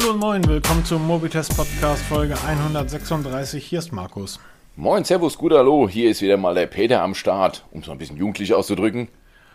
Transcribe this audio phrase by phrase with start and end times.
[0.00, 3.62] Hallo und moin, willkommen zum Mobitest Podcast Folge 136.
[3.66, 4.40] Hier ist Markus.
[4.74, 5.86] Moin, Servus, gut Hallo.
[5.90, 9.08] Hier ist wieder mal der Peter am Start, um es mal ein bisschen jugendlich auszudrücken.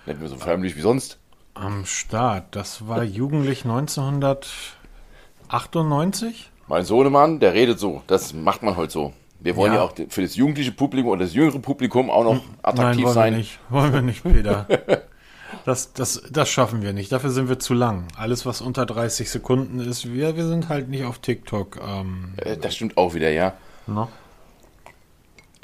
[0.06, 1.18] Nicht mehr so förmlich wie sonst.
[1.56, 6.52] Am Start, das war jugendlich 1998?
[6.68, 8.04] Mein Sohnemann, der redet so.
[8.06, 9.14] Das macht man heute so.
[9.40, 9.86] Wir wollen ja, Ja.
[9.86, 13.34] auch für das jugendliche Publikum oder das jüngere Publikum auch noch attraktiv Nein, wollen sein.
[13.34, 13.60] wir nicht.
[13.70, 14.68] Wollen wir nicht, Peter.
[15.64, 17.12] Das, das, das schaffen wir nicht.
[17.12, 18.08] Dafür sind wir zu lang.
[18.18, 21.80] Alles, was unter 30 Sekunden ist, wir, wir sind halt nicht auf TikTok.
[21.86, 23.54] Ähm, Äh, Das stimmt auch wieder, ja.
[23.88, 24.08] ne?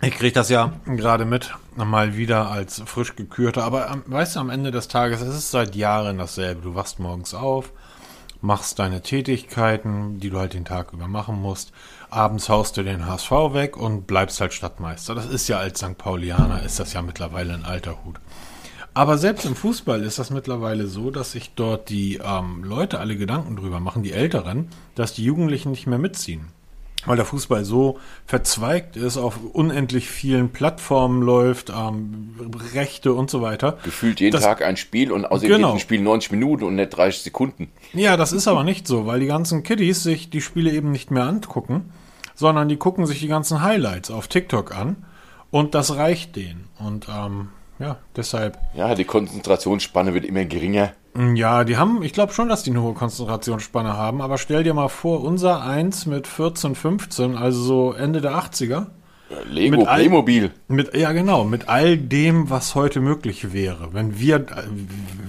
[0.03, 3.63] Ich kriege das ja gerade mit, mal wieder als frisch gekürter.
[3.63, 6.61] Aber ähm, weißt du, am Ende des Tages, es ist seit Jahren dasselbe.
[6.61, 7.71] Du wachst morgens auf,
[8.41, 11.71] machst deine Tätigkeiten, die du halt den Tag über machen musst.
[12.09, 15.13] Abends haust du den HSV weg und bleibst halt Stadtmeister.
[15.13, 15.97] Das ist ja als St.
[15.99, 18.15] Paulianer, ist das ja mittlerweile ein alter Hut.
[18.93, 23.15] Aber selbst im Fußball ist das mittlerweile so, dass sich dort die ähm, Leute alle
[23.15, 26.47] Gedanken drüber machen, die Älteren, dass die Jugendlichen nicht mehr mitziehen.
[27.05, 32.35] Weil der Fußball so verzweigt ist, auf unendlich vielen Plattformen läuft, ähm,
[32.75, 33.77] Rechte und so weiter.
[33.83, 35.67] Gefühlt jeden Das- Tag ein Spiel und außerdem Genau.
[35.69, 37.69] geht ein Spiel 90 Minuten und nicht 30 Sekunden.
[37.93, 41.09] Ja, das ist aber nicht so, weil die ganzen Kiddies sich die Spiele eben nicht
[41.11, 41.91] mehr angucken,
[42.35, 44.97] sondern die gucken sich die ganzen Highlights auf TikTok an
[45.49, 46.65] und das reicht denen.
[46.77, 47.47] Und ähm,
[47.81, 50.93] ja, deshalb Ja, die Konzentrationsspanne wird immer geringer.
[51.35, 54.73] Ja, die haben, ich glaube schon, dass die eine hohe Konzentrationsspanne haben, aber stell dir
[54.73, 58.87] mal vor, unser Eins mit 14, 15, also so Ende der 80er,
[59.49, 60.51] Lego, Mit all- Playmobil.
[60.67, 63.93] mit, ja genau, mit all dem, was heute möglich wäre.
[63.93, 64.63] Wenn wir, äh,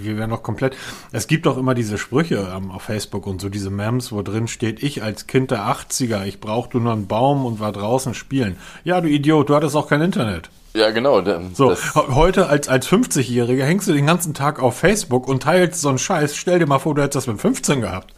[0.01, 0.77] wir wären noch komplett,
[1.13, 4.49] es gibt doch immer diese Sprüche ähm, auf Facebook und so, diese Memes, wo drin
[4.49, 8.57] steht, ich als Kind der 80er, ich brauchte nur einen Baum und war draußen spielen.
[8.83, 10.51] Ja, du Idiot, du hattest auch kein Internet.
[10.75, 11.23] Ja, genau.
[11.55, 15.89] So, heute als, als 50-Jähriger hängst du den ganzen Tag auf Facebook und teilst so
[15.91, 16.35] einen Scheiß.
[16.37, 18.15] Stell dir mal vor, du hättest das mit 15 gehabt.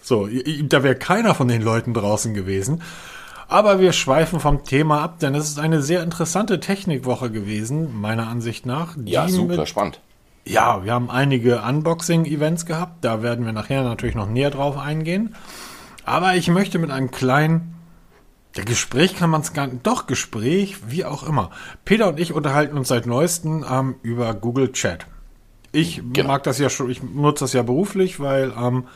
[0.00, 0.26] So,
[0.62, 2.82] da wäre keiner von den Leuten draußen gewesen.
[3.48, 8.28] Aber wir schweifen vom Thema ab, denn es ist eine sehr interessante Technikwoche gewesen, meiner
[8.28, 8.96] Ansicht nach.
[9.04, 10.00] ja, super spannend.
[10.44, 13.04] ja, wir haben einige Unboxing-Events gehabt.
[13.04, 15.34] Da werden wir nachher natürlich noch näher drauf eingehen.
[16.04, 17.74] Aber ich möchte mit einem kleinen
[18.58, 19.86] der Gespräch kann man es gar nicht.
[19.86, 21.50] Doch, Gespräch, wie auch immer.
[21.84, 25.06] Peter und ich unterhalten uns seit neuestem ähm, über Google Chat.
[25.70, 26.26] Ich Genau.
[26.26, 28.88] mag das ja schon, ich nutze das ja beruflich, weil ähm,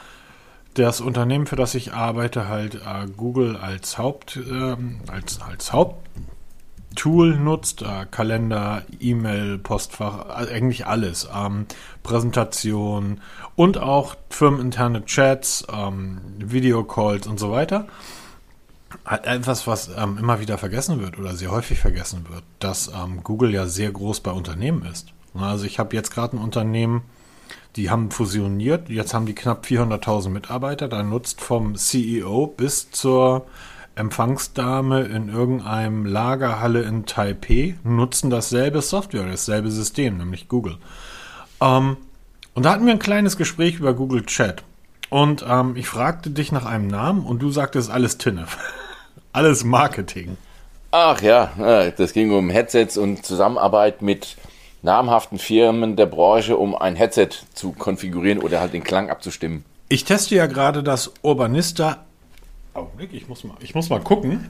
[0.75, 7.37] das Unternehmen, für das ich arbeite, halt äh, Google als Haupt, ähm, als, als Haupttool
[7.37, 7.83] nutzt.
[7.83, 11.29] Äh, Kalender, E-Mail, Postfach, also eigentlich alles.
[11.33, 11.67] Ähm,
[12.03, 13.21] Präsentation
[13.55, 17.87] und auch firmeninterne Chats, ähm, Videocalls und so weiter.
[19.05, 23.23] Halt Etwas, was ähm, immer wieder vergessen wird oder sehr häufig vergessen wird, dass ähm,
[23.23, 25.13] Google ja sehr groß bei Unternehmen ist.
[25.35, 27.03] Also ich habe jetzt gerade ein Unternehmen,
[27.77, 33.47] die haben fusioniert, jetzt haben die knapp 400.000 Mitarbeiter, da nutzt vom CEO bis zur
[33.95, 40.79] Empfangsdame in irgendeinem Lagerhalle in Taipei, nutzen dasselbe Software, dasselbe System, nämlich Google.
[41.61, 41.97] Ähm,
[42.55, 44.63] und da hatten wir ein kleines Gespräch über Google Chat.
[45.09, 48.59] Und ähm, ich fragte dich nach einem Namen und du sagtest alles Tinnef.
[49.33, 50.37] alles Marketing.
[50.91, 54.37] Ach ja, das ging um Headsets und Zusammenarbeit mit
[54.83, 59.65] namhaften Firmen der Branche, um ein Headset zu konfigurieren oder halt den Klang abzustimmen.
[59.89, 62.05] Ich teste ja gerade das Urbanista.
[62.75, 64.49] Augenblick, ich muss mal, ich muss mal gucken.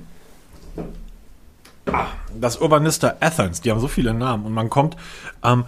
[1.86, 2.06] Ah,
[2.40, 4.96] das Urbanista Athens, die haben so viele Namen und man kommt.
[5.44, 5.64] Ähm,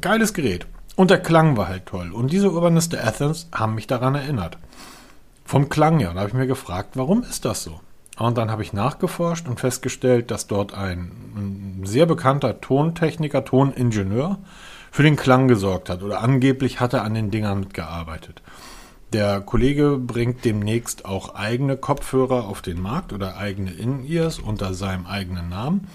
[0.00, 0.66] geiles Gerät.
[0.96, 2.12] Und der Klang war halt toll.
[2.12, 4.58] Und diese Urbaniste Athens haben mich daran erinnert.
[5.44, 6.10] Vom Klang her.
[6.10, 7.80] Und da habe ich mir gefragt, warum ist das so?
[8.18, 14.38] Und dann habe ich nachgeforscht und festgestellt, dass dort ein, ein sehr bekannter Tontechniker, Toningenieur
[14.92, 16.04] für den Klang gesorgt hat.
[16.04, 18.42] Oder angeblich hat er an den Dingern mitgearbeitet.
[19.12, 25.06] Der Kollege bringt demnächst auch eigene Kopfhörer auf den Markt oder eigene In-Ears unter seinem
[25.06, 25.88] eigenen Namen.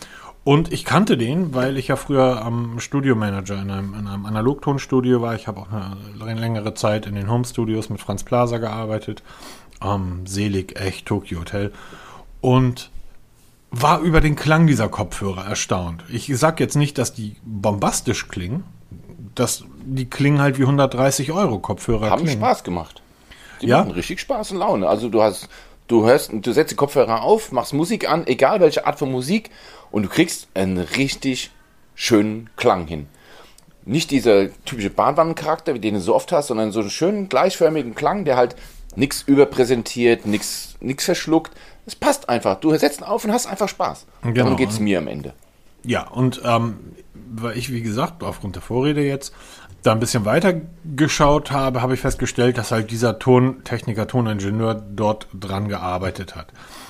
[0.44, 5.22] Und ich kannte den, weil ich ja früher am Studiomanager in einem, in einem Analogtonstudio
[5.22, 5.36] war.
[5.36, 9.24] Ich habe auch eine längere Zeit in den Home Studios mit Franz Plaza gearbeitet.
[9.82, 11.72] Ähm, Selig, echt, Tokyo Hotel.
[12.42, 12.92] Und
[13.72, 16.04] war über den Klang dieser Kopfhörer erstaunt.
[16.10, 18.64] Ich sag jetzt nicht, dass die bombastisch klingen.
[19.40, 22.40] Das, die klingen halt wie 130 Euro Kopfhörer Haben klingen.
[22.42, 23.02] Spaß gemacht.
[23.62, 23.80] Die Ja?
[23.80, 24.88] machen richtig Spaß und Laune.
[24.88, 25.48] Also du hast,
[25.88, 29.50] du hörst, du setzt die Kopfhörer auf, machst Musik an, egal welche Art von Musik,
[29.92, 31.52] und du kriegst einen richtig
[31.96, 33.08] schönen Klang hin.
[33.86, 37.96] Nicht dieser typische Bahnwannencharakter, wie den du so oft hast, sondern so einen schönen gleichförmigen
[37.96, 38.56] Klang, der halt
[38.96, 41.54] nichts überpräsentiert, nichts nichts verschluckt.
[41.86, 42.60] Es passt einfach.
[42.60, 44.06] Du setzt ihn auf und hast einfach Spaß.
[44.24, 44.34] Genau.
[44.36, 45.34] Darum geht's mir am Ende.
[45.84, 46.78] Ja, und ähm,
[47.32, 49.34] weil ich, wie gesagt, aufgrund der Vorrede jetzt
[49.84, 50.62] da ein bisschen weiter
[50.96, 56.48] geschaut habe, habe ich festgestellt, dass halt dieser Tontechniker, Toningenieur dort dran gearbeitet hat.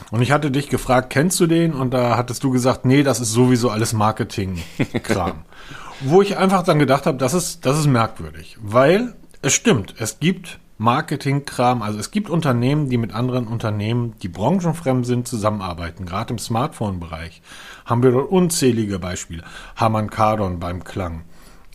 [0.10, 1.74] Und ich hatte dich gefragt, kennst du den?
[1.74, 5.44] Und da hattest du gesagt, nee, das ist sowieso alles Marketing-Kram.
[6.02, 8.58] Wo ich einfach dann gedacht habe, das ist, das ist merkwürdig.
[8.62, 14.28] Weil es stimmt, es gibt Marketing-Kram, also es gibt Unternehmen, die mit anderen Unternehmen, die
[14.28, 16.06] branchenfremd sind, zusammenarbeiten.
[16.06, 17.42] Gerade im Smartphone-Bereich
[17.86, 19.44] haben wir dort unzählige Beispiele.
[19.76, 21.24] Harman Kardon beim Klang.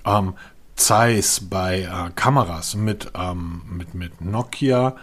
[0.04, 0.34] Ähm,
[0.76, 4.94] Zeiss bei äh, Kameras mit, ähm, mit, mit Nokia,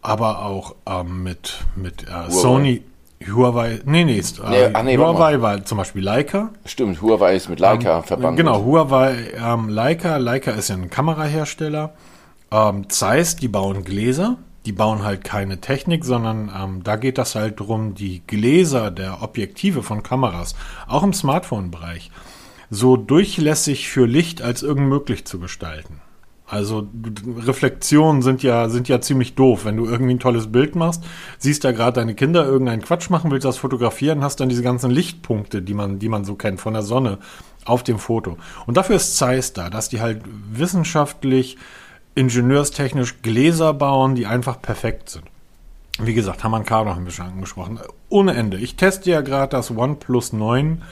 [0.00, 2.82] aber auch ähm, mit, mit äh, Sony,
[3.26, 6.50] Huawei, nee, nee, ist, äh, Nee, ach nee, warte Huawei war zum Beispiel Leica.
[6.66, 8.36] Stimmt, Huawei ist mit Leica verbannt.
[8.36, 10.16] Genau, Huawei, ähm, Leica.
[10.18, 11.94] Leica ist ja ein Kamerahersteller.
[12.54, 14.38] Ähm, Zeiss, die bauen Gläser.
[14.64, 19.22] Die bauen halt keine Technik, sondern ähm, da geht das halt drum, die Gläser der
[19.22, 20.54] Objektive von Kameras,
[20.86, 22.10] auch im Smartphone-Bereich,
[22.70, 26.00] so durchlässig für Licht als irgend möglich zu gestalten.
[26.46, 26.88] Also
[27.44, 29.64] Reflexionen sind ja, sind ja ziemlich doof.
[29.64, 31.02] Wenn du irgendwie ein tolles Bild machst,
[31.38, 34.90] siehst da gerade deine Kinder irgendeinen Quatsch machen, willst das fotografieren, hast dann diese ganzen
[34.90, 37.18] Lichtpunkte, die man, die man so kennt von der Sonne
[37.64, 38.38] auf dem Foto.
[38.66, 40.22] Und dafür ist Zeiss da, dass die halt
[40.52, 41.56] wissenschaftlich,
[42.14, 45.24] ingenieurstechnisch Gläser bauen, die einfach perfekt sind.
[45.98, 46.52] Wie gesagt, haben
[47.04, 47.78] wir schon angesprochen.
[48.08, 48.56] Ohne Ende.
[48.56, 50.82] Ich teste ja gerade das OnePlus 9,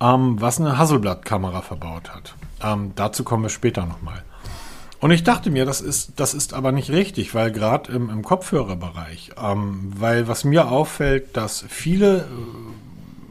[0.00, 2.34] ähm, was eine Hasselblatt-Kamera verbaut hat.
[2.62, 4.22] Ähm, dazu kommen wir später nochmal.
[5.00, 8.22] Und ich dachte mir, das ist, das ist aber nicht richtig, weil gerade im, im
[8.22, 12.26] Kopfhörerbereich, ähm, weil was mir auffällt, dass viele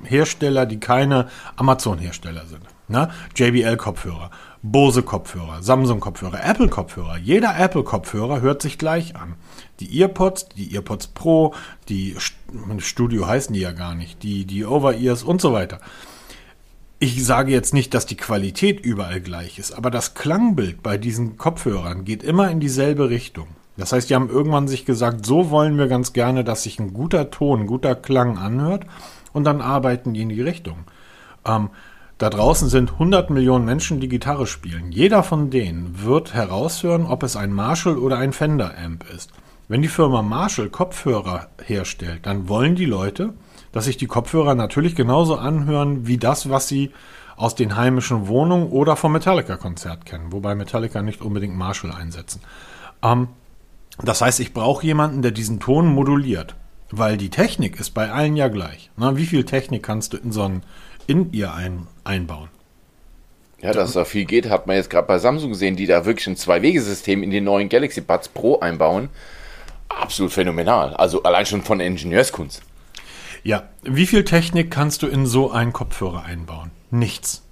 [0.05, 3.09] äh, Hersteller, die keine Amazon-Hersteller sind, ne?
[3.35, 4.31] JBL-Kopfhörer,
[4.71, 9.35] Bose-Kopfhörer, Samsung-Kopfhörer, Apple-Kopfhörer, jeder Apple-Kopfhörer hört sich gleich an.
[9.79, 11.53] Die Earpods, die Earpods Pro,
[11.89, 15.79] die St- Studio heißen die ja gar nicht, die, die Over-Ears und so weiter.
[16.99, 21.37] Ich sage jetzt nicht, dass die Qualität überall gleich ist, aber das Klangbild bei diesen
[21.37, 23.47] Kopfhörern geht immer in dieselbe Richtung.
[23.77, 26.93] Das heißt, die haben irgendwann sich gesagt, so wollen wir ganz gerne, dass sich ein
[26.93, 28.87] guter Ton, ein guter Klang anhört
[29.33, 30.85] und dann arbeiten die in die Richtung.
[31.45, 31.69] Ähm,
[32.17, 34.91] da draußen sind 100 Millionen Menschen, die Gitarre spielen.
[34.91, 39.31] Jeder von denen wird heraushören, ob es ein Marshall oder ein Fender Amp ist.
[39.67, 43.33] Wenn die Firma Marshall Kopfhörer herstellt, dann wollen die Leute,
[43.71, 46.91] dass sich die Kopfhörer natürlich genauso anhören wie das, was sie
[47.35, 52.41] aus den heimischen Wohnungen oder vom Metallica-Konzert kennen, wobei Metallica nicht unbedingt Marshall einsetzen.
[53.03, 53.27] Ähm,
[54.01, 56.55] das heißt, ich brauche jemanden, der diesen Ton moduliert,
[56.89, 58.89] weil die Technik ist bei allen ja gleich.
[58.97, 60.63] Na, wie viel Technik kannst du in so ein
[61.07, 62.49] in ihr ein, einbauen?
[63.59, 66.27] Ja, dass da viel geht, hat man jetzt gerade bei Samsung gesehen, die da wirklich
[66.27, 69.09] ein Zwei-Wege-System in den neuen Galaxy Buds Pro einbauen.
[69.89, 70.93] Absolut phänomenal.
[70.93, 72.61] Also allein schon von der Ingenieurskunst.
[73.43, 76.69] Ja, wie viel Technik kannst du in so einen Kopfhörer einbauen?
[76.91, 77.43] Nichts.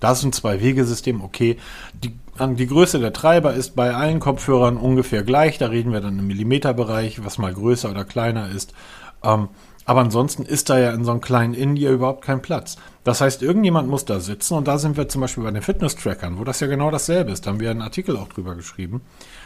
[0.00, 1.56] Das ist ein Zwei-Wege-System, okay.
[1.94, 5.58] Die, die Größe der Treiber ist bei allen Kopfhörern ungefähr gleich.
[5.58, 8.74] Da reden wir dann im Millimeterbereich, was mal größer oder kleiner ist.
[9.22, 9.48] Ähm,
[9.86, 12.76] Aber ansonsten ist da ja in so einem kleinen India überhaupt kein Platz.
[13.02, 16.38] Das heißt, irgendjemand muss da sitzen und da sind wir zum Beispiel bei den Fitness-Trackern,
[16.38, 17.46] wo das ja genau dasselbe ist.
[17.46, 19.00] Da haben wir einen Artikel auch drüber geschrieben.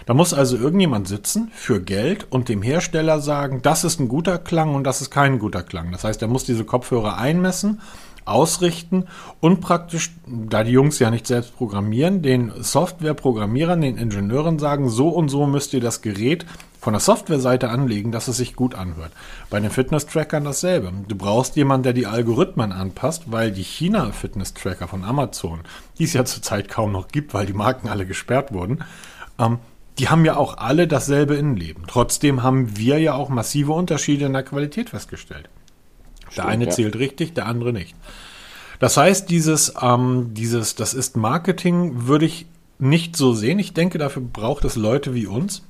[0.06, 4.38] Da muss also irgendjemand sitzen für Geld und dem Hersteller sagen, das ist ein guter
[4.38, 5.92] Klang und das ist kein guter Klang.
[5.92, 7.80] Das heißt, er muss diese Kopfhörer einmessen
[8.24, 9.04] ausrichten
[9.40, 15.08] und praktisch, da die Jungs ja nicht selbst programmieren, den Softwareprogrammierern, den Ingenieuren sagen, so
[15.08, 16.46] und so müsst ihr das Gerät
[16.84, 19.10] von der Softwareseite anlegen, dass es sich gut anhört.
[19.48, 20.92] Bei den Fitness-Trackern dasselbe.
[21.08, 25.60] Du brauchst jemanden, der die Algorithmen anpasst, weil die China-Fitness-Tracker von Amazon,
[25.98, 28.84] die es ja zurzeit kaum noch gibt, weil die Marken alle gesperrt wurden,
[29.38, 29.60] ähm,
[29.98, 31.84] die haben ja auch alle dasselbe Innenleben.
[31.86, 35.48] Trotzdem haben wir ja auch massive Unterschiede in der Qualität festgestellt.
[36.36, 36.70] Der eine ja.
[36.70, 37.94] zählt richtig, der andere nicht.
[38.78, 42.46] Das heißt, dieses, ähm, dieses, das ist Marketing, würde ich
[42.78, 43.58] nicht so sehen.
[43.58, 45.62] Ich denke, dafür braucht es Leute wie uns,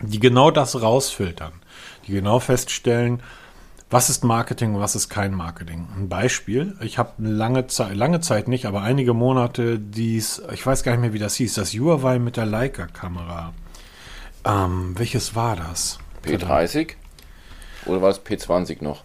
[0.00, 1.52] die genau das rausfiltern,
[2.06, 3.20] die genau feststellen,
[3.90, 5.86] was ist Marketing und was ist kein Marketing.
[5.96, 10.82] Ein Beispiel, ich habe lange Zeit, lange Zeit nicht, aber einige Monate dies, ich weiß
[10.82, 13.52] gar nicht mehr, wie das hieß, das Huawei mit der Leica-Kamera.
[14.44, 15.98] Ähm, welches war das?
[16.24, 16.94] P30?
[17.86, 19.04] Oder war es P20 noch?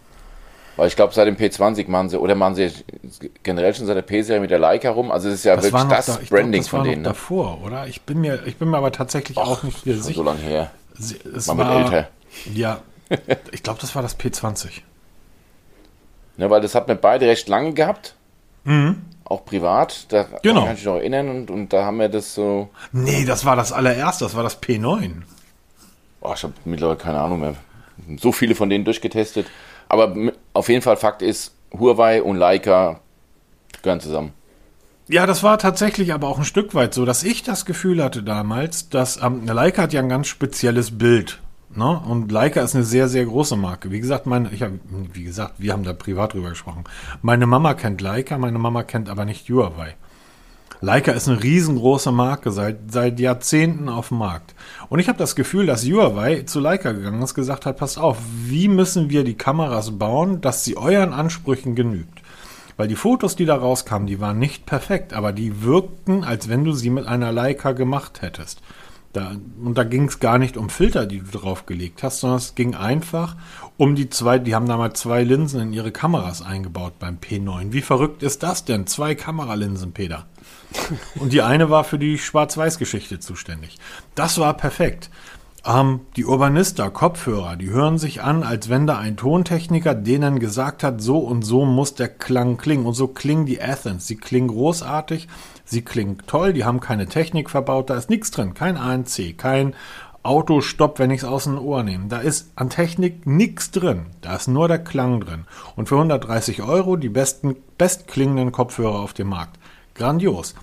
[0.79, 2.71] Weil ich glaube, seit dem P20 machen sie, oder machen sie
[3.43, 5.11] generell schon seit der P-Serie mit der Leica rum.
[5.11, 7.01] Also es ist ja das wirklich das da, Branding glaub, das von denen.
[7.01, 7.09] Ne?
[7.09, 7.85] davor, oder?
[7.87, 10.13] Ich bin mir, ich bin mir aber tatsächlich Och, auch nicht sicher.
[10.13, 10.71] so lange her.
[10.97, 12.07] Sie, es war, war älter.
[12.53, 12.79] Ja,
[13.51, 14.69] ich glaube, das war das P20.
[16.37, 18.15] Ne, weil das hat mir beide recht lange gehabt.
[18.63, 19.01] Mhm.
[19.25, 20.05] Auch privat.
[20.13, 20.61] Da genau.
[20.61, 22.69] kann ich mich noch erinnern und, und da haben wir das so.
[22.93, 25.11] Nee, das war das allererste, das war das P9.
[26.21, 27.55] Oh, ich habe mittlerweile keine Ahnung mehr.
[28.17, 29.45] So viele von denen durchgetestet.
[29.89, 30.15] Aber
[30.53, 32.99] auf jeden Fall Fakt ist, Huawei und Leica
[33.81, 34.33] gehören zusammen.
[35.07, 38.21] Ja, das war tatsächlich aber auch ein Stück weit so, dass ich das Gefühl hatte
[38.21, 41.39] damals, dass ähm, Leica hat ja ein ganz spezielles Bild.
[41.75, 41.99] Ne?
[41.99, 43.91] Und Leica ist eine sehr, sehr große Marke.
[43.91, 44.71] Wie gesagt, meine, ich hab,
[45.13, 46.83] wie gesagt, wir haben da privat drüber gesprochen.
[47.21, 49.95] Meine Mama kennt Leica, meine Mama kennt aber nicht Huawei.
[50.81, 54.55] Leica ist eine riesengroße Marke, seit, seit Jahrzehnten auf dem Markt.
[54.87, 58.17] Und ich habe das Gefühl, dass Huawei zu Leica gegangen ist, gesagt hat, passt auf,
[58.45, 62.21] wie müssen wir die Kameras bauen, dass sie euren Ansprüchen genügt?
[62.77, 66.63] Weil die Fotos, die da rauskamen, die waren nicht perfekt, aber die wirkten, als wenn
[66.63, 68.61] du sie mit einer Leica gemacht hättest.
[69.11, 69.31] Da,
[69.61, 72.75] und da ging es gar nicht um Filter, die du draufgelegt hast, sondern es ging
[72.75, 73.35] einfach
[73.75, 77.73] um die zwei, die haben damals zwei Linsen in ihre Kameras eingebaut beim P9.
[77.73, 78.87] Wie verrückt ist das denn?
[78.87, 80.25] Zwei Kameralinsen, Peter.
[81.15, 83.77] Und die eine war für die Schwarz-Weiß-Geschichte zuständig.
[84.15, 85.09] Das war perfekt.
[85.65, 90.83] Ähm, die Urbanista, Kopfhörer, die hören sich an, als wenn da ein Tontechniker denen gesagt
[90.83, 92.85] hat, so und so muss der Klang klingen.
[92.85, 94.07] Und so klingen die Athens.
[94.07, 95.27] Sie klingen großartig,
[95.65, 98.53] sie klingen toll, die haben keine Technik verbaut, da ist nichts drin.
[98.53, 99.75] Kein ANC, kein
[100.23, 102.07] Autostopp, wenn ich es aus dem Ohr nehme.
[102.07, 104.07] Da ist an Technik nichts drin.
[104.21, 105.45] Da ist nur der Klang drin.
[105.75, 109.58] Und für 130 Euro die besten, bestklingenden Kopfhörer auf dem Markt.
[109.99, 110.55] Grandios.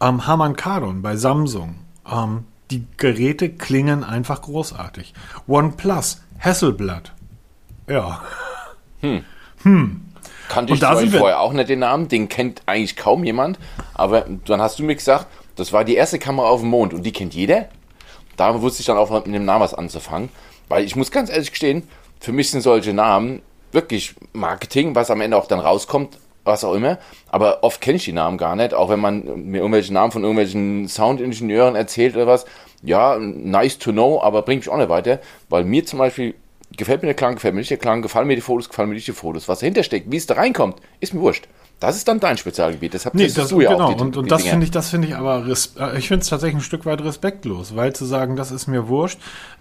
[0.00, 1.76] Ähm, Harman Kardon bei Samsung.
[2.10, 5.12] Ähm, die Geräte klingen einfach großartig.
[5.46, 7.12] OnePlus, Hasselblatt.
[7.86, 8.22] Ja.
[9.00, 9.24] Hm.
[9.62, 10.00] Hm.
[10.48, 13.58] Kannte ich vorher auch nicht den Namen, den kennt eigentlich kaum jemand.
[13.92, 15.26] Aber dann hast du mir gesagt,
[15.56, 17.68] das war die erste Kamera auf dem Mond und die kennt jeder.
[18.36, 20.30] Da wusste ich dann auch mit dem Namen was anzufangen.
[20.68, 21.86] Weil ich muss ganz ehrlich gestehen,
[22.20, 26.74] für mich sind solche Namen wirklich Marketing, was am Ende auch dann rauskommt, was auch
[26.74, 26.98] immer.
[27.28, 30.22] Aber oft kenne ich die Namen gar nicht, auch wenn man mir irgendwelche Namen von
[30.22, 32.46] irgendwelchen Soundingenieuren erzählt oder was.
[32.82, 36.34] Ja, nice to know, aber bringt mich auch nicht weiter, weil mir zum Beispiel
[36.76, 38.94] gefällt mir der Klang, gefällt mir nicht der Klang, gefallen mir die Fotos, gefallen mir
[38.94, 39.48] nicht die Fotos.
[39.48, 41.48] Was dahinter steckt, wie es da reinkommt, ist mir wurscht.
[41.80, 42.94] Das ist dann dein Spezialgebiet.
[42.94, 43.84] Deshalb nee, das, du ja genau.
[43.84, 46.22] auch die, und, und die das finde ich, das finde ich aber, äh, ich finde
[46.22, 49.20] es tatsächlich ein Stück weit respektlos, weil zu sagen, das ist mir wurscht,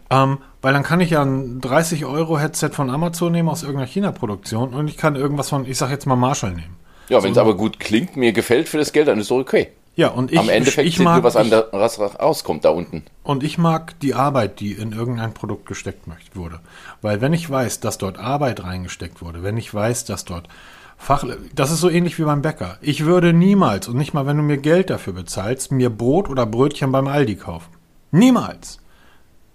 [0.09, 3.87] ähm, weil dann kann ich ja ein 30 Euro Headset von Amazon nehmen aus irgendeiner
[3.87, 6.75] China-Produktion und ich kann irgendwas von, ich sag jetzt mal Marshall nehmen.
[7.09, 9.31] Ja, wenn es so, aber gut klingt, mir gefällt für das Geld, dann ist es
[9.31, 9.69] okay.
[9.95, 13.03] Ja, und ich, Am Endeffekt ich mag, nur, was einem da, was rauskommt da unten.
[13.23, 16.03] Und ich mag die Arbeit, die in irgendein Produkt gesteckt
[16.35, 16.59] wurde.
[17.01, 20.49] Weil wenn ich weiß, dass dort Arbeit reingesteckt wurde, wenn ich weiß, dass dort
[20.97, 21.23] Fach,
[21.55, 22.77] das ist so ähnlich wie beim Bäcker.
[22.81, 26.45] Ich würde niemals, und nicht mal wenn du mir Geld dafür bezahlst, mir Brot oder
[26.45, 27.71] Brötchen beim Aldi kaufen.
[28.11, 28.79] Niemals.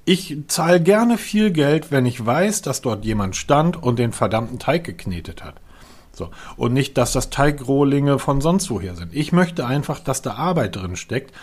[0.04, 4.58] Ich zahle gerne viel Geld, wenn ich weiß, dass dort jemand stand und den verdammten
[4.58, 5.54] Teig geknetet hat.
[6.12, 6.30] So.
[6.56, 9.14] Und nicht, dass das Teigrohlinge von sonst woher sind.
[9.14, 11.34] Ich möchte einfach, dass da Arbeit drin steckt.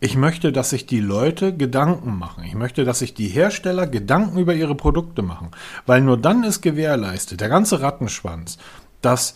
[0.00, 2.44] Ich möchte, dass sich die Leute Gedanken machen.
[2.44, 5.50] Ich möchte, dass sich die Hersteller Gedanken über ihre Produkte machen.
[5.86, 8.58] Weil nur dann ist gewährleistet, der ganze Rattenschwanz,
[9.00, 9.34] dass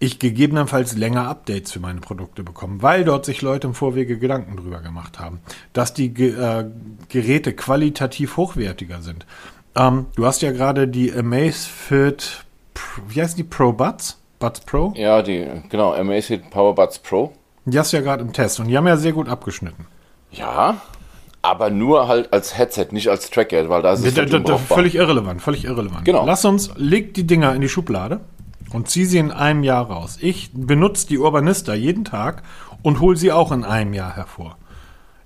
[0.00, 4.56] ich gegebenenfalls länger Updates für meine Produkte bekomme, weil dort sich Leute im Vorwege Gedanken
[4.56, 5.40] drüber gemacht haben,
[5.72, 6.64] dass die äh,
[7.08, 9.24] Geräte qualitativ hochwertiger sind.
[9.76, 12.44] Ähm, du hast ja gerade die Amazfit
[13.08, 14.20] wie heißen die Pro Buds?
[14.40, 14.92] Buds Pro?
[14.96, 17.32] Ja, die, genau, Amazfit Powerbuds Pro.
[17.64, 19.86] Die hast du ja gerade im Test und die haben ja sehr gut abgeschnitten.
[20.32, 20.80] Ja,
[21.40, 24.38] aber nur halt als Headset, nicht als Tracker, weil da ist es Da- halt da-
[24.40, 26.04] da- völlig irrelevant, völlig irrelevant.
[26.04, 26.26] Genau.
[26.26, 28.20] Lass uns, leg die Dinger in die Schublade
[28.74, 30.18] und zieh sie in einem Jahr raus.
[30.20, 32.42] Ich benutze die Urbanista jeden Tag
[32.82, 34.58] und hol sie auch in einem Jahr hervor.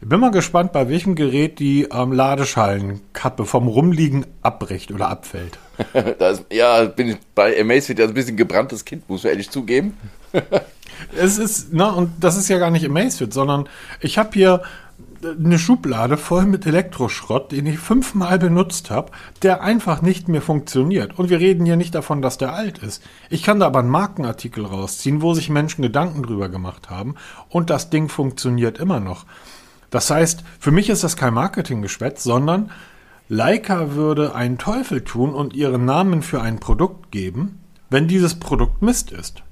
[0.03, 5.59] Ich bin mal gespannt, bei welchem Gerät die ähm, Ladeschallenkappe vom Rumliegen abbricht oder abfällt.
[6.19, 9.51] Da ist, ja, bin ich bei Amazfit ja ein bisschen gebranntes Kind, muss ich ehrlich
[9.51, 9.97] zugeben.
[11.17, 13.69] Es ist, na, und das ist ja gar nicht Amazfit, sondern
[14.01, 14.63] ich habe hier
[15.25, 21.19] eine Schublade voll mit Elektroschrott, den ich fünfmal benutzt habe, der einfach nicht mehr funktioniert.
[21.19, 23.03] Und wir reden hier nicht davon, dass der alt ist.
[23.31, 27.15] Ich kann da aber einen Markenartikel rausziehen, wo sich Menschen Gedanken drüber gemacht haben
[27.49, 29.27] und das Ding funktioniert immer noch.
[29.91, 32.71] Das heißt, für mich ist das kein Marketinggeschwätz, sondern
[33.29, 37.61] Leica würde einen Teufel tun und ihren Namen für ein Produkt geben,
[37.91, 39.43] wenn dieses Produkt Mist ist.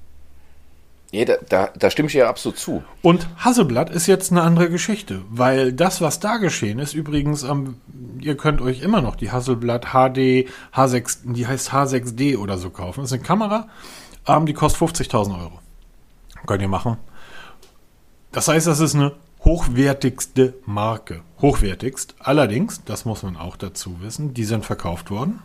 [1.11, 2.83] Ja, da, da, da stimme ich ja absolut zu.
[3.01, 7.75] Und Hasselblatt ist jetzt eine andere Geschichte, weil das, was da geschehen ist, übrigens, ähm,
[8.19, 13.01] ihr könnt euch immer noch die Hasselblatt HD H6, die heißt H6D oder so kaufen.
[13.01, 13.69] Das ist eine Kamera,
[14.27, 15.59] ähm, die kostet 50.000 Euro.
[16.45, 16.97] Könnt ihr machen.
[18.33, 19.13] Das heißt, das ist eine
[19.45, 21.21] hochwertigste Marke.
[21.41, 22.15] Hochwertigst.
[22.19, 25.39] Allerdings, das muss man auch dazu wissen, die sind verkauft worden.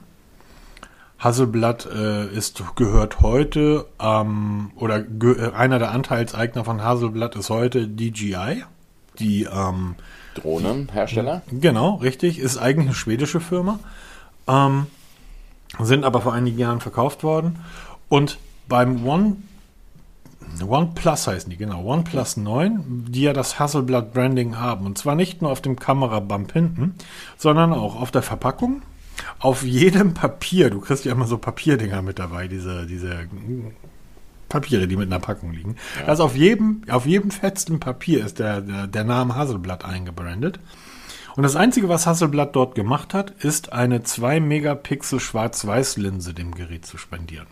[1.23, 7.49] Hasselblatt äh, ist, gehört heute, ähm, oder ge äh, einer der Anteilseigner von Hasselblatt ist
[7.49, 8.64] heute DJI.
[9.19, 9.95] Die, ähm,
[10.35, 11.43] Drohnenhersteller.
[11.50, 13.79] genau, richtig, ist eigentlich eine schwedische Firma.
[14.49, 14.87] Ähm,
[15.79, 17.59] sind aber vor einigen Jahren verkauft worden.
[18.09, 18.38] Und
[18.69, 19.37] beim One,
[20.67, 24.87] OnePlus heißen die, genau, OnePlus 9, die ja das Hasselblatt Branding haben.
[24.87, 26.95] Und zwar nicht nur auf dem Kamerabump hinten,
[27.38, 28.83] sondern auch auf der Verpackung,
[29.38, 30.71] auf jedem Papier.
[30.71, 33.26] Du kriegst ja immer so Papierdinger mit dabei, diese, diese
[34.49, 35.76] Papiere, die mit einer Packung liegen.
[36.07, 40.61] Also auf jedem, auf jedem fetzen Papier ist der, der, der Name Hasselblatt eingebrandet.
[41.35, 46.85] Und das Einzige, was Hasselblatt dort gemacht hat, ist eine 2 Megapixel Schwarz-Weiß-Linse dem Gerät
[46.85, 47.47] zu spendieren.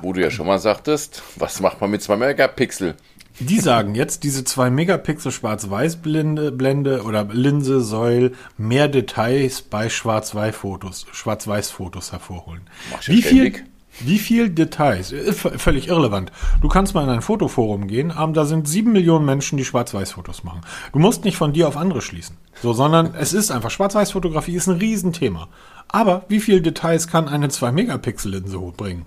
[0.00, 2.94] Wo du ja schon mal sagtest, was macht man mit 2 Megapixel?
[3.40, 11.06] Die sagen jetzt, diese 2 Megapixel Schwarz-Weiß-Blende Blende oder Linse soll mehr Details bei Schwarz-Weiß-Fotos
[11.12, 12.62] Schwarz-Weiß-Fotos hervorholen.
[13.06, 13.54] Wie viel,
[14.00, 15.12] wie viel Details?
[15.12, 16.32] Äh, Völlig irrelevant.
[16.60, 20.42] Du kannst mal in ein Fotoforum gehen, ähm, da sind sieben Millionen Menschen, die Schwarz-Weiß-Fotos
[20.42, 20.62] machen.
[20.92, 22.36] Du musst nicht von dir auf andere schließen.
[22.60, 25.48] So, sondern es ist einfach, Schwarz-Weiß-Fotografie ist ein Riesenthema.
[25.86, 29.06] Aber wie viel Details kann eine 2 Megapixel-Linse hochbringen?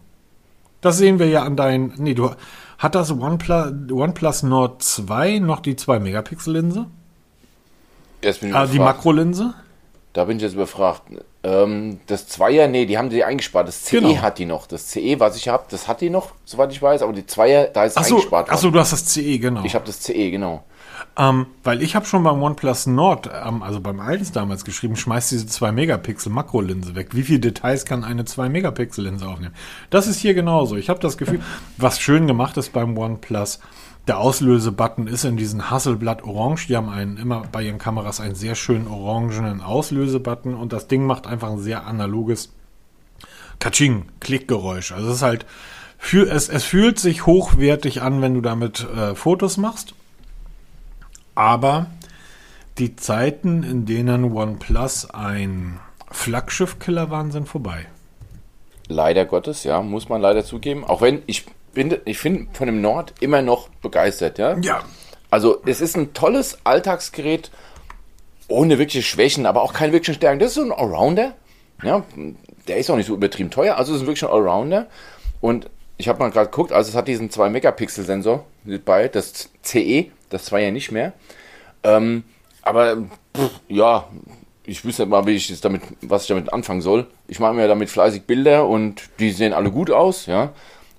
[0.81, 1.93] Das sehen wir ja an deinen.
[1.97, 2.31] Nee, du
[2.81, 6.85] hat das OnePlus, OnePlus Nord 2 noch die 2 Megapixel Linse?
[8.23, 8.79] Jetzt bin ich Ah, die.
[8.79, 9.53] Makrolinse?
[10.13, 11.03] Da bin ich jetzt überfragt.
[11.43, 13.67] Ähm, das Zweier, nee, die haben die eingespart.
[13.67, 14.21] Das CE Genau.
[14.21, 14.67] hat die noch.
[14.67, 17.01] Das CE, was ich habe, das hat die noch, soweit ich weiß.
[17.01, 19.63] Aber die Zweier, da ist Achso, eingespart achso, du hast das CE, genau.
[19.63, 20.63] Ich habe das CE, genau.
[21.21, 25.29] Ähm, weil ich habe schon beim OnePlus Nord, ähm, also beim alten damals geschrieben, schmeißt
[25.29, 27.09] diese 2 Megapixel Makrolinse weg.
[27.11, 29.53] Wie viele Details kann eine 2 Megapixel Linse aufnehmen?
[29.91, 30.77] Das ist hier genauso.
[30.77, 31.39] Ich habe das Gefühl,
[31.77, 33.59] was schön gemacht ist beim OnePlus,
[34.07, 36.65] der Auslösebutton ist in diesen Hasselblatt Orange.
[36.65, 41.05] Die haben einen, immer bei ihren Kameras einen sehr schönen orangenen Auslösebutton und das Ding
[41.05, 42.51] macht einfach ein sehr analoges
[43.59, 44.91] Katsching, Klickgeräusch.
[44.91, 45.45] Also es ist halt,
[46.11, 49.93] es, es fühlt sich hochwertig an, wenn du damit äh, Fotos machst.
[51.35, 51.87] Aber
[52.77, 57.87] die Zeiten, in denen OnePlus ein Flaggschiff-Killer waren, sind vorbei.
[58.87, 60.83] Leider Gottes, ja, muss man leider zugeben.
[60.83, 64.57] Auch wenn ich bin, ich bin von dem Nord immer noch begeistert, ja.
[64.59, 64.83] Ja.
[65.29, 67.51] Also es ist ein tolles Alltagsgerät,
[68.49, 70.39] ohne wirkliche Schwächen, aber auch keine wirklichen Stärken.
[70.39, 71.33] Das ist so ein Allrounder.
[71.83, 72.03] Ja,
[72.67, 74.87] der ist auch nicht so übertrieben teuer, also es ist wirklich ein Allrounder.
[75.39, 80.11] Und ich habe mal gerade geguckt, also es hat diesen 2-Megapixel-Sensor mit bei, das CE,
[80.31, 81.13] das war ja nicht mehr.
[81.83, 82.23] Ähm,
[82.61, 82.97] aber
[83.35, 84.07] pff, ja,
[84.63, 87.07] ich wüsste mal, wie ich jetzt damit, was ich damit anfangen soll.
[87.27, 90.53] Ich mache mir damit fleißig Bilder und die sehen alle gut aus, ja.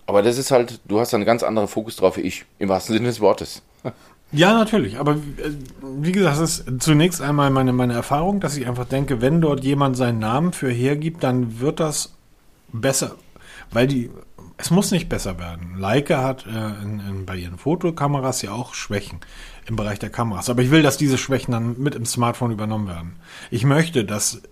[0.07, 2.95] Aber das ist halt, du hast einen ganz anderen Fokus drauf wie ich, im wahrsten
[2.95, 3.63] Sinne des Wortes.
[4.35, 4.99] Ja, natürlich.
[4.99, 5.51] Aber äh,
[5.83, 9.63] wie gesagt, das ist zunächst einmal meine, meine Erfahrung, dass ich einfach denke, wenn dort
[9.63, 12.15] jemand seinen Namen für hergibt, dann wird das
[12.73, 13.17] besser.
[13.73, 14.11] Weil die,
[14.63, 15.77] es muss nicht besser werden.
[15.77, 19.19] Leica hat äh, in, in, bei ihren Fotokameras ja auch Schwächen
[19.67, 20.49] im Bereich der Kameras.
[20.51, 23.17] Aber ich will, dass diese Schwächen dann mit im Smartphone übernommen werden.
[23.51, 24.43] Ich möchte, dass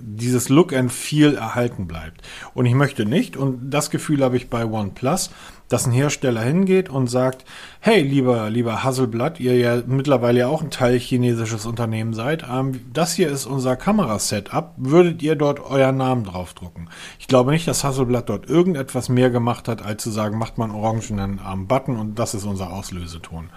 [0.00, 2.22] dieses Look and Feel erhalten bleibt.
[2.54, 5.30] Und ich möchte nicht, und das Gefühl habe ich bei OnePlus,
[5.68, 7.44] dass ein Hersteller hingeht und sagt,
[7.80, 12.80] hey, lieber, lieber Hasselblatt, ihr ja mittlerweile ja auch ein Teil chinesisches Unternehmen seid, ähm,
[12.92, 16.90] das hier ist unser Kamerasetup, würdet ihr dort euren Namen draufdrucken?
[17.18, 20.70] Ich glaube nicht, dass Hasselblatt dort irgendetwas mehr gemacht hat, als zu sagen, macht man
[20.70, 23.48] orangenen ähm, Button und das ist unser Auslöseton.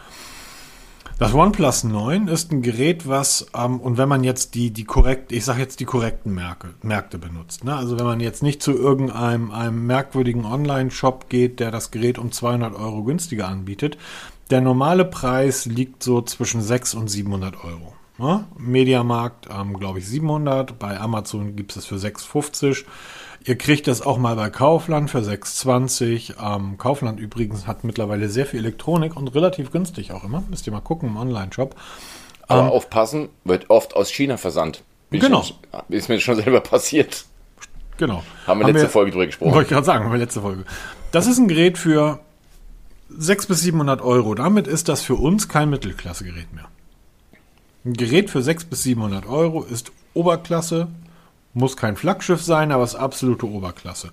[1.20, 5.32] Das OnePlus 9 ist ein Gerät, was, ähm, und wenn man jetzt die, die korrekt,
[5.32, 7.76] ich sage jetzt die korrekten Märkte, Märkte benutzt, ne?
[7.76, 12.32] also wenn man jetzt nicht zu irgendeinem einem merkwürdigen Online-Shop geht, der das Gerät um
[12.32, 13.98] 200 Euro günstiger anbietet,
[14.52, 17.94] der normale Preis liegt so zwischen 600 und 700 Euro.
[18.20, 18.46] Ne?
[18.56, 22.86] Mediamarkt, ähm, glaube ich, 700, bei Amazon gibt es für 650.
[23.46, 26.34] Ihr kriegt das auch mal bei Kaufland für 6,20.
[26.42, 30.44] Ähm, Kaufland übrigens hat mittlerweile sehr viel Elektronik und relativ günstig auch immer.
[30.50, 31.76] Müsst ihr mal gucken im Online-Shop.
[32.48, 34.84] Aber ähm, aufpassen, wird oft aus China versandt.
[35.10, 35.44] Bin genau.
[35.44, 35.58] Schon,
[35.90, 37.26] ist mir schon selber passiert.
[37.98, 38.24] Genau.
[38.46, 39.54] Haben wir haben letzte wir, Folge drüber gesprochen.
[39.54, 40.66] Wollte ich gerade sagen, haben wir letzte Folge.
[41.12, 42.20] Das ist ein Gerät für
[43.10, 44.36] 600 bis 700 Euro.
[44.36, 46.68] Damit ist das für uns kein Mittelklasse-Gerät mehr.
[47.86, 50.88] Ein Gerät für 600 bis 700 Euro ist Oberklasse,
[51.58, 54.12] muss kein Flaggschiff sein, aber ist absolute Oberklasse.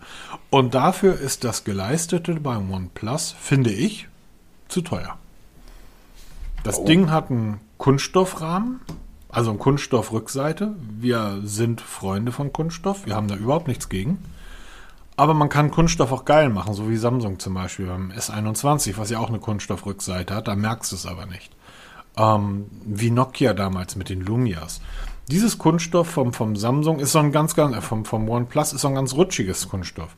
[0.48, 4.08] Und dafür ist das Geleistete beim OnePlus, finde ich,
[4.68, 5.18] zu teuer.
[6.62, 6.84] Das oh.
[6.86, 8.80] Ding hat einen Kunststoffrahmen,
[9.28, 10.74] also eine Kunststoffrückseite.
[10.98, 14.18] Wir sind Freunde von Kunststoff, wir haben da überhaupt nichts gegen.
[15.16, 19.10] Aber man kann Kunststoff auch geil machen, so wie Samsung zum Beispiel beim S21, was
[19.10, 21.52] ja auch eine Kunststoffrückseite hat, da merkst du es aber nicht.
[22.16, 24.80] Ähm, wie Nokia damals mit den Lumias.
[25.28, 28.82] Dieses Kunststoff vom, vom Samsung ist so ein ganz, ganz, äh, vom, vom OnePlus ist
[28.82, 30.14] so ein ganz rutschiges Kunststoff.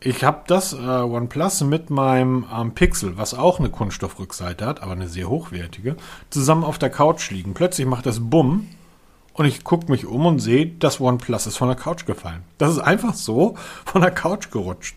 [0.00, 4.92] Ich habe das äh, OnePlus mit meinem ähm, Pixel, was auch eine Kunststoffrückseite hat, aber
[4.92, 5.96] eine sehr hochwertige,
[6.30, 7.54] zusammen auf der Couch liegen.
[7.54, 8.68] Plötzlich macht das Bumm
[9.34, 12.42] und ich gucke mich um und sehe, das OnePlus ist von der Couch gefallen.
[12.56, 14.96] Das ist einfach so von der Couch gerutscht.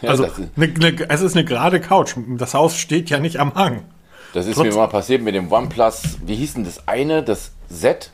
[0.00, 0.26] Ja, also,
[0.56, 2.16] ne, ne, es ist eine gerade Couch.
[2.38, 3.84] Das Haus steht ja nicht am Hang.
[4.32, 6.18] Das ist Trotz mir mal passiert mit dem OnePlus.
[6.24, 7.22] Wie hieß denn das eine?
[7.22, 8.10] Das Z?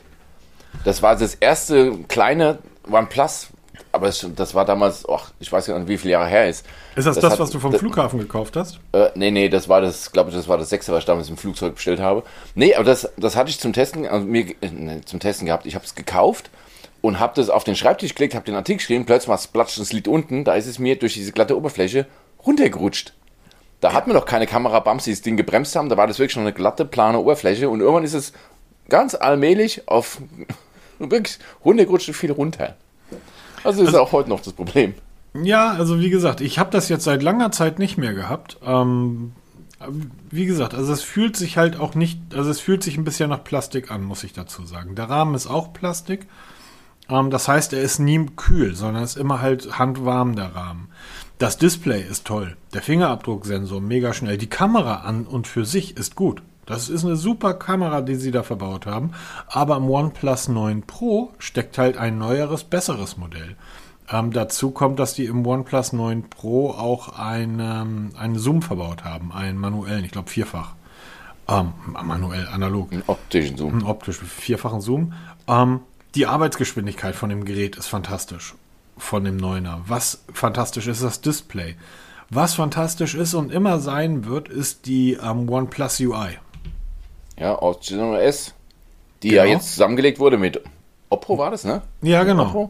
[0.83, 3.49] Das war das erste kleine OnePlus,
[3.91, 6.65] aber das war damals, ach, ich weiß gar nicht, wie viele Jahre her ist.
[6.95, 8.79] Ist das das, das hat, was du vom das, Flughafen gekauft hast?
[8.93, 11.29] Äh, nee, nee, das war das, glaube ich, das war das sechste, was ich damals
[11.29, 12.23] im Flugzeug bestellt habe.
[12.55, 15.65] Nee, aber das, das hatte ich zum Testen, also mir, äh, zum Testen gehabt.
[15.65, 16.51] Ich habe es gekauft
[17.01, 19.79] und habe das auf den Schreibtisch gelegt, habe den Artikel geschrieben, plötzlich war es platscht,
[19.79, 22.05] das Lied unten, da ist es mir durch diese glatte Oberfläche
[22.45, 23.13] runtergerutscht.
[23.81, 26.33] Da hat man noch keine Kamerabums, die das Ding gebremst haben, da war das wirklich
[26.33, 28.33] schon eine glatte, plane Oberfläche und irgendwann ist es
[28.89, 30.21] ganz allmählich auf
[30.99, 32.75] wirklich runtergerutscht und viel runter.
[33.63, 34.93] Also ist also, auch heute noch das Problem.
[35.33, 38.57] Ja, also wie gesagt, ich habe das jetzt seit langer Zeit nicht mehr gehabt.
[38.65, 39.33] Ähm,
[40.29, 43.29] wie gesagt, also es fühlt sich halt auch nicht, also es fühlt sich ein bisschen
[43.29, 44.95] nach Plastik an, muss ich dazu sagen.
[44.95, 46.27] Der Rahmen ist auch Plastik.
[47.09, 50.89] Ähm, das heißt, er ist nie kühl, sondern ist immer halt handwarm, der Rahmen.
[51.37, 52.57] Das Display ist toll.
[52.73, 54.37] Der Fingerabdrucksensor mega schnell.
[54.37, 56.41] Die Kamera an und für sich ist gut.
[56.69, 59.11] Das ist eine super Kamera, die sie da verbaut haben.
[59.47, 63.55] Aber im OnePlus 9 Pro steckt halt ein neueres, besseres Modell.
[64.07, 69.03] Ähm, dazu kommt, dass die im OnePlus 9 Pro auch einen, ähm, einen Zoom verbaut
[69.03, 70.75] haben, einen manuellen, ich glaube vierfach.
[71.47, 72.91] Ähm, manuell, analog.
[72.91, 73.73] Einen optischen Zoom.
[73.73, 75.13] Einen optischen, vierfachen Zoom.
[75.47, 75.79] Ähm,
[76.13, 78.53] die Arbeitsgeschwindigkeit von dem Gerät ist fantastisch.
[78.95, 79.79] Von dem 9er.
[79.87, 81.75] Was fantastisch ist, ist das Display.
[82.29, 86.37] Was fantastisch ist und immer sein wird, ist die ähm, OnePlus UI.
[87.39, 88.53] Ja, aus General S.
[89.23, 89.43] Die genau.
[89.43, 90.61] ja jetzt zusammengelegt wurde mit
[91.09, 91.81] Oppo war das, ne?
[92.01, 92.43] Ja, genau.
[92.43, 92.69] Oppo,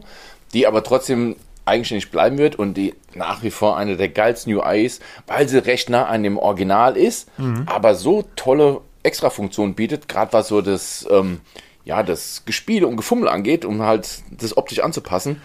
[0.54, 5.00] die aber trotzdem eigenständig bleiben wird und die nach wie vor eine der geilsten UIs,
[5.26, 7.64] weil sie recht nah an dem Original ist, mhm.
[7.66, 11.40] aber so tolle Extrafunktionen bietet, gerade was so das, ähm,
[11.84, 15.40] ja, das Gespiele und Gefummel angeht, um halt das optisch anzupassen,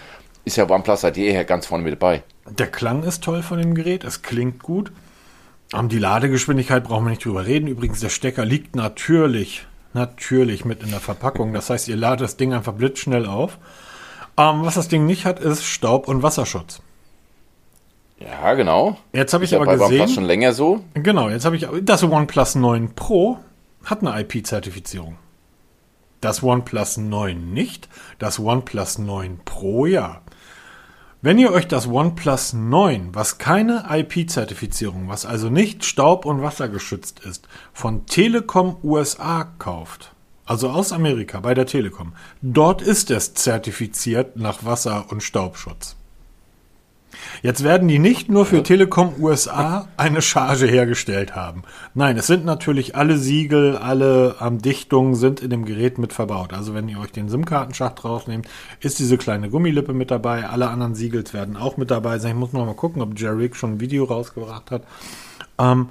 [0.45, 2.23] ist ja OnePlus seit jeher ganz vorne mit dabei.
[2.49, 4.91] Der Klang ist toll von dem Gerät, es klingt gut.
[5.73, 7.67] Um die Ladegeschwindigkeit brauchen wir nicht drüber reden.
[7.67, 11.53] Übrigens, der Stecker liegt natürlich, natürlich mit in der Verpackung.
[11.53, 13.57] Das heißt, ihr ladet das Ding einfach blitzschnell auf.
[14.37, 16.81] Um, was das Ding nicht hat, ist Staub- und Wasserschutz.
[18.19, 18.97] Ja, genau.
[19.13, 20.07] Jetzt habe ich ist aber bei gesehen.
[20.07, 20.83] schon länger so.
[20.93, 23.39] Genau, jetzt habe ich das OnePlus 9 Pro
[23.85, 25.17] hat eine IP-Zertifizierung.
[26.21, 27.87] Das OnePlus 9 nicht,
[28.19, 30.21] das OnePlus 9 Pro ja.
[31.25, 37.21] Wenn ihr euch das OnePlus 9, was keine IP-Zertifizierung, was also nicht staub- und wassergeschützt
[37.21, 40.13] ist, von Telekom USA kauft,
[40.45, 45.95] also aus Amerika bei der Telekom, dort ist es zertifiziert nach Wasser- und Staubschutz.
[47.41, 51.63] Jetzt werden die nicht nur für Telekom USA eine Charge hergestellt haben.
[51.93, 56.53] Nein, es sind natürlich alle Siegel, alle ähm, Dichtungen sind in dem Gerät mit verbaut.
[56.53, 58.47] Also wenn ihr euch den SIM-Kartenschacht rausnehmt,
[58.79, 60.47] ist diese kleine Gummilippe mit dabei.
[60.47, 62.31] Alle anderen Siegels werden auch mit dabei sein.
[62.31, 64.83] Ich muss noch mal gucken, ob Jerry schon ein Video rausgebracht hat.
[65.57, 65.89] Ähm,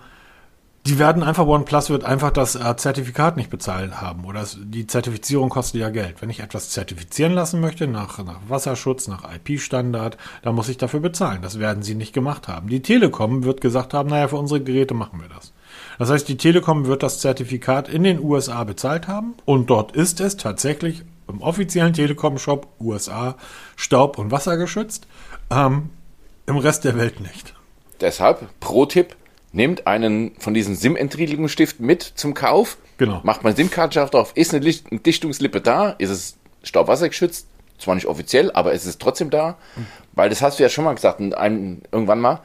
[0.87, 4.27] die werden einfach, OnePlus wird einfach das äh, Zertifikat nicht bezahlt haben.
[4.27, 6.21] Oder es, die Zertifizierung kostet ja Geld.
[6.21, 11.01] Wenn ich etwas zertifizieren lassen möchte, nach, nach Wasserschutz, nach IP-Standard, dann muss ich dafür
[11.01, 11.41] bezahlen.
[11.41, 12.69] Das werden sie nicht gemacht haben.
[12.69, 15.55] Die Telekom wird gesagt haben, naja, für unsere Geräte machen wir das.
[15.99, 20.21] Das heißt, die Telekom wird das Zertifikat in den USA bezahlt haben und dort ist
[20.21, 23.37] es tatsächlich im offiziellen Telekom-Shop USA
[23.77, 25.07] staub- und wassergeschützt.
[25.51, 25.91] Ähm,
[26.47, 27.55] Im Rest der Welt nicht.
[28.01, 29.17] Deshalb, Pro-Tipp,
[29.55, 32.77] nehmt einen von diesen SIM-Entriegelungsstiften mit zum Kauf.
[32.99, 33.21] Genau.
[33.23, 34.33] Macht man SIM-Karte drauf.
[34.35, 35.91] Ist eine Licht Dichtungslippe da?
[35.91, 37.47] Ist es staubwassergeschützt?
[37.79, 39.57] Zwar nicht offiziell, aber es ist trotzdem da.
[39.77, 39.87] Mhm.
[40.13, 42.41] Weil das hast du ja schon mal gesagt, ein, irgendwann mal,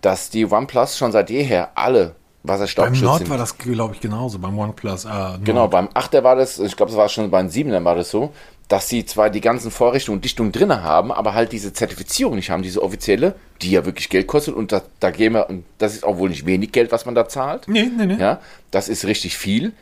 [0.00, 4.38] dass die OnePlus schon seit jeher alle wasserstaubgeschützt Beim Nord war das, glaube ich, genauso.
[4.38, 5.04] Beim OnePlus.
[5.04, 8.10] Äh, genau, beim 8er war das, ich glaube, das war schon beim 7er war das
[8.10, 8.32] so,
[8.68, 12.50] dass sie zwar die ganzen Vorrichtungen und Dichtungen drin haben, aber halt diese Zertifizierung nicht
[12.50, 15.94] haben, diese offizielle, die ja wirklich Geld kostet und da, da gehen wir, und das
[15.94, 17.66] ist auch wohl nicht wenig Geld, was man da zahlt.
[17.66, 18.16] Nee, nee, nee.
[18.18, 19.72] Ja, das ist richtig viel.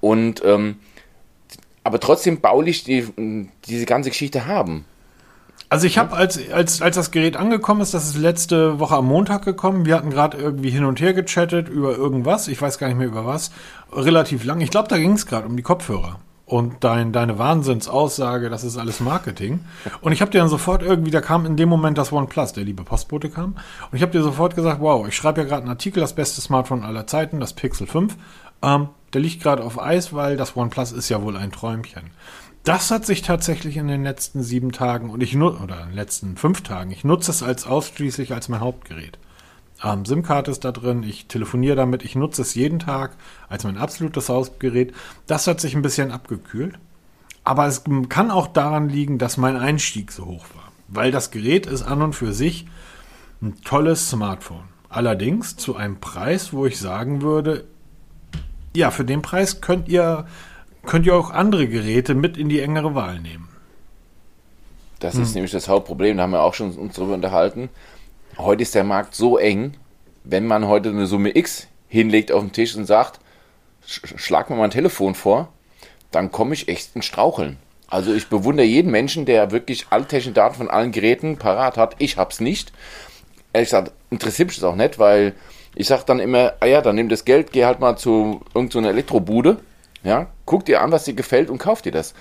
[0.00, 0.76] Und ähm,
[1.84, 3.06] aber trotzdem baulich die,
[3.66, 4.84] diese ganze Geschichte haben.
[5.70, 9.06] Also ich habe, als, als, als das Gerät angekommen ist, das ist letzte Woche am
[9.06, 12.88] Montag gekommen, wir hatten gerade irgendwie hin und her gechattet über irgendwas, ich weiß gar
[12.88, 13.50] nicht mehr über was,
[13.92, 14.60] relativ lang.
[14.60, 18.76] Ich glaube, da ging es gerade um die Kopfhörer und dein, deine Wahnsinnsaussage, das ist
[18.76, 19.60] alles Marketing.
[20.02, 22.64] Und ich habe dir dann sofort irgendwie, da kam in dem Moment das OnePlus, der
[22.64, 23.56] liebe Postbote kam.
[23.90, 26.42] Und ich habe dir sofort gesagt, wow, ich schreibe ja gerade einen Artikel, das beste
[26.42, 28.16] Smartphone aller Zeiten, das Pixel 5.
[28.62, 32.10] Ähm, der liegt gerade auf Eis, weil das OnePlus ist ja wohl ein Träumchen.
[32.62, 35.96] Das hat sich tatsächlich in den letzten sieben Tagen und ich nutze, oder in den
[35.96, 39.18] letzten fünf Tagen, ich nutze es als ausschließlich als mein Hauptgerät.
[39.84, 43.16] Ähm, SIM-Karte ist da drin, ich telefoniere damit, ich nutze es jeden Tag
[43.48, 44.94] als mein absolutes Hausgerät.
[45.26, 46.78] Das hat sich ein bisschen abgekühlt.
[47.44, 50.72] Aber es kann auch daran liegen, dass mein Einstieg so hoch war.
[50.88, 52.66] Weil das Gerät ist an und für sich
[53.42, 54.64] ein tolles Smartphone.
[54.88, 57.64] Allerdings zu einem Preis, wo ich sagen würde,
[58.74, 60.26] ja, für den Preis könnt ihr,
[60.86, 63.48] könnt ihr auch andere Geräte mit in die engere Wahl nehmen.
[65.00, 65.22] Das hm.
[65.22, 67.68] ist nämlich das Hauptproblem, da haben wir auch schon uns darüber unterhalten
[68.38, 69.74] heute ist der Markt so eng,
[70.24, 73.20] wenn man heute eine Summe X hinlegt auf den Tisch und sagt,
[73.86, 75.48] schlag mir mal ein Telefon vor,
[76.10, 77.58] dann komme ich echt in Straucheln.
[77.88, 81.96] Also ich bewundere jeden Menschen, der wirklich alle technischen Daten von allen Geräten parat hat.
[81.98, 82.72] Ich hab's nicht.
[83.52, 85.34] Ehrlich gesagt, interessiert mich das auch nicht, weil
[85.74, 88.88] ich sag dann immer, ah ja, dann nimm das Geld, geh halt mal zu irgendeiner
[88.88, 89.60] so Elektrobude,
[90.02, 92.14] ja, guck dir an, was dir gefällt und kauf dir das.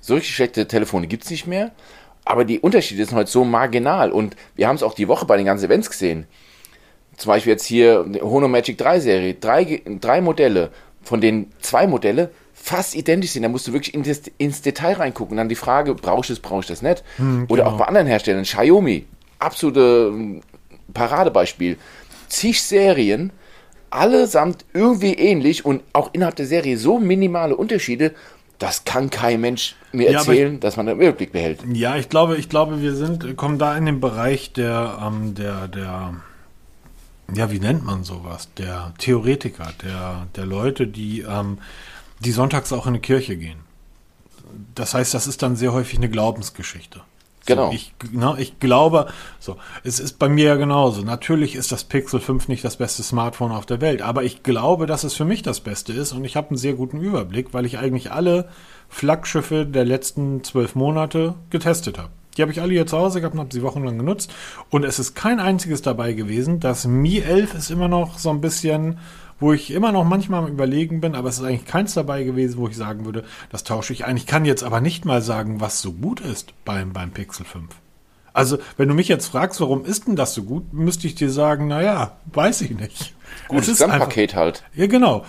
[0.00, 1.72] Solche schlechte Telefone gibt's nicht mehr.
[2.28, 5.38] Aber die Unterschiede sind heute so marginal und wir haben es auch die Woche bei
[5.38, 6.26] den ganzen Events gesehen.
[7.16, 10.70] Zum Beispiel jetzt hier Hono Magic 3 Serie, drei, drei Modelle,
[11.02, 13.44] von denen zwei Modelle fast identisch sind.
[13.44, 15.38] Da musst du wirklich in das, ins Detail reingucken.
[15.38, 17.02] Dann die Frage, brauche ich das, brauche ich das nicht?
[17.16, 17.76] Hm, Oder genau.
[17.76, 19.06] auch bei anderen Herstellern, Xiaomi,
[19.38, 20.42] absolute hm,
[20.92, 21.78] Paradebeispiel.
[22.28, 23.32] Zig Serien,
[23.88, 28.12] allesamt irgendwie ähnlich und auch innerhalb der Serie so minimale Unterschiede,
[28.58, 31.60] das kann kein Mensch mir ja, erzählen, ich, dass man den Überblick behält.
[31.72, 35.68] Ja, ich glaube, ich glaube, wir sind, kommen da in den Bereich der, ähm, der,
[35.68, 36.14] der,
[37.34, 38.48] ja, wie nennt man sowas?
[38.56, 41.58] Der Theoretiker, der, der Leute, die, ähm,
[42.20, 43.60] die sonntags auch in die Kirche gehen.
[44.74, 47.00] Das heißt, das ist dann sehr häufig eine Glaubensgeschichte.
[47.48, 47.68] Genau.
[47.68, 49.08] So, ich, na, ich glaube,
[49.40, 51.02] so, es ist bei mir ja genauso.
[51.02, 54.86] Natürlich ist das Pixel 5 nicht das beste Smartphone auf der Welt, aber ich glaube,
[54.86, 57.64] dass es für mich das Beste ist und ich habe einen sehr guten Überblick, weil
[57.64, 58.50] ich eigentlich alle
[58.88, 62.10] Flaggschiffe der letzten zwölf Monate getestet habe.
[62.36, 64.32] Die habe ich alle hier zu Hause gehabt und habe sie wochenlang genutzt.
[64.70, 66.60] Und es ist kein einziges dabei gewesen.
[66.60, 68.98] Das Mi 11 ist immer noch so ein bisschen
[69.40, 72.58] wo ich immer noch manchmal am Überlegen bin, aber es ist eigentlich keins dabei gewesen,
[72.58, 74.16] wo ich sagen würde, das tausche ich ein.
[74.16, 77.66] Ich kann jetzt aber nicht mal sagen, was so gut ist beim, beim Pixel 5.
[78.32, 81.30] Also, wenn du mich jetzt fragst, warum ist denn das so gut, müsste ich dir
[81.30, 83.14] sagen, naja, weiß ich nicht.
[83.48, 84.64] Gutes Gesamtpaket halt.
[84.74, 85.24] Ja, genau.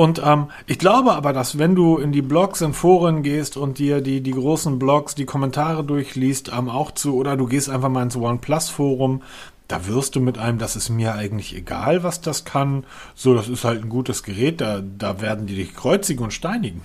[0.00, 3.76] Und ähm, ich glaube aber, dass wenn du in die Blogs, in Foren gehst und
[3.76, 7.90] dir die, die großen Blogs, die Kommentare durchliest, ähm, auch zu, oder du gehst einfach
[7.90, 9.20] mal ins OnePlus-Forum,
[9.68, 12.84] da wirst du mit einem, das ist mir eigentlich egal, was das kann.
[13.14, 16.80] So, das ist halt ein gutes Gerät, da, da werden die dich kreuzigen und steinigen.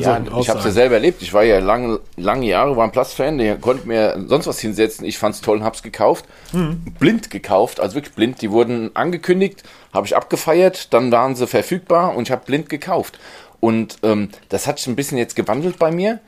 [0.00, 1.22] Ja, ich habe es ja selber erlebt.
[1.22, 5.04] Ich war ja lange, lange Jahre war ein Platz-Fan, der konnte mir sonst was hinsetzen.
[5.04, 6.24] Ich fand es toll und habe es gekauft.
[6.52, 6.82] Mhm.
[6.98, 8.42] Blind gekauft, also wirklich blind.
[8.42, 13.18] Die wurden angekündigt, habe ich abgefeiert, dann waren sie verfügbar und ich habe blind gekauft.
[13.60, 16.20] Und ähm, das hat sich ein bisschen jetzt gewandelt bei mir.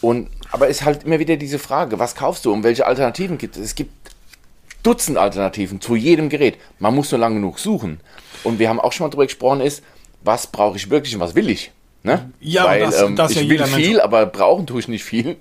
[0.00, 3.56] Und aber ist halt immer wieder diese Frage, was kaufst du und welche Alternativen gibt
[3.56, 3.62] es?
[3.62, 3.92] Es gibt
[4.82, 6.58] Dutzend Alternativen zu jedem Gerät.
[6.78, 8.00] Man muss nur lang genug suchen.
[8.42, 9.82] Und wir haben auch schon mal drüber gesprochen, ist,
[10.24, 11.70] was brauche ich wirklich und was will ich?
[12.04, 12.30] Ne?
[12.40, 14.88] Ja, Weil das- ähm, das ich ja will jeder Mensch- viel, aber brauchen tue ich
[14.88, 15.36] nicht viel.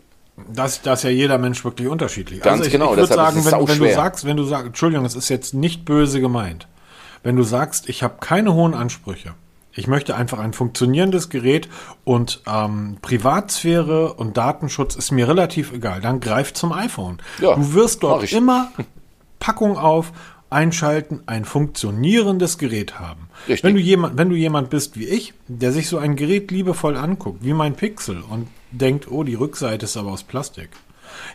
[0.54, 2.42] Das, das ist ja jeder Mensch wirklich unterschiedlich.
[2.42, 5.16] Ganz ich, genau, Ich würde sagen, wenn, wenn du sagst, wenn du sagst, Entschuldigung, es
[5.16, 6.68] ist jetzt nicht böse gemeint.
[7.24, 9.34] Wenn du sagst, ich habe keine hohen Ansprüche.
[9.74, 11.70] Ich möchte einfach ein funktionierendes Gerät
[12.04, 16.02] und ähm, Privatsphäre und Datenschutz ist mir relativ egal.
[16.02, 17.20] Dann greif zum iPhone.
[17.40, 18.72] Ja, du wirst dort immer
[19.40, 20.12] Packung auf,
[20.52, 23.30] einschalten, ein funktionierendes Gerät haben.
[23.48, 23.64] Richtig.
[23.64, 26.98] Wenn du jemand, wenn du jemand bist wie ich, der sich so ein Gerät liebevoll
[26.98, 30.70] anguckt, wie mein Pixel und denkt, oh, die Rückseite ist aber aus Plastik.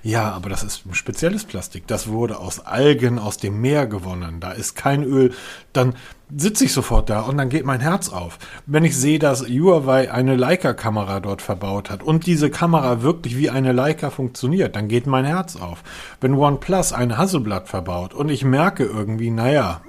[0.02, 1.86] Ja, aber das ist ein spezielles Plastik.
[1.86, 4.40] Das wurde aus Algen aus dem Meer gewonnen.
[4.40, 5.34] Da ist kein Öl.
[5.72, 5.94] Dann
[6.34, 8.38] sitze ich sofort da und dann geht mein Herz auf.
[8.66, 13.50] Wenn ich sehe, dass Huawei eine Leica-Kamera dort verbaut hat und diese Kamera wirklich wie
[13.50, 15.82] eine Leica funktioniert, dann geht mein Herz auf.
[16.20, 19.82] Wenn OnePlus eine Hasselblatt verbaut und ich merke irgendwie, naja,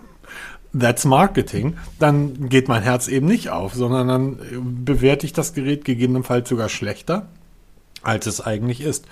[0.78, 5.54] That's Marketing, dann geht mein Herz eben nicht auf, sondern dann äh, bewerte ich das
[5.54, 7.28] Gerät gegebenenfalls sogar schlechter,
[8.04, 9.06] als es eigentlich ist.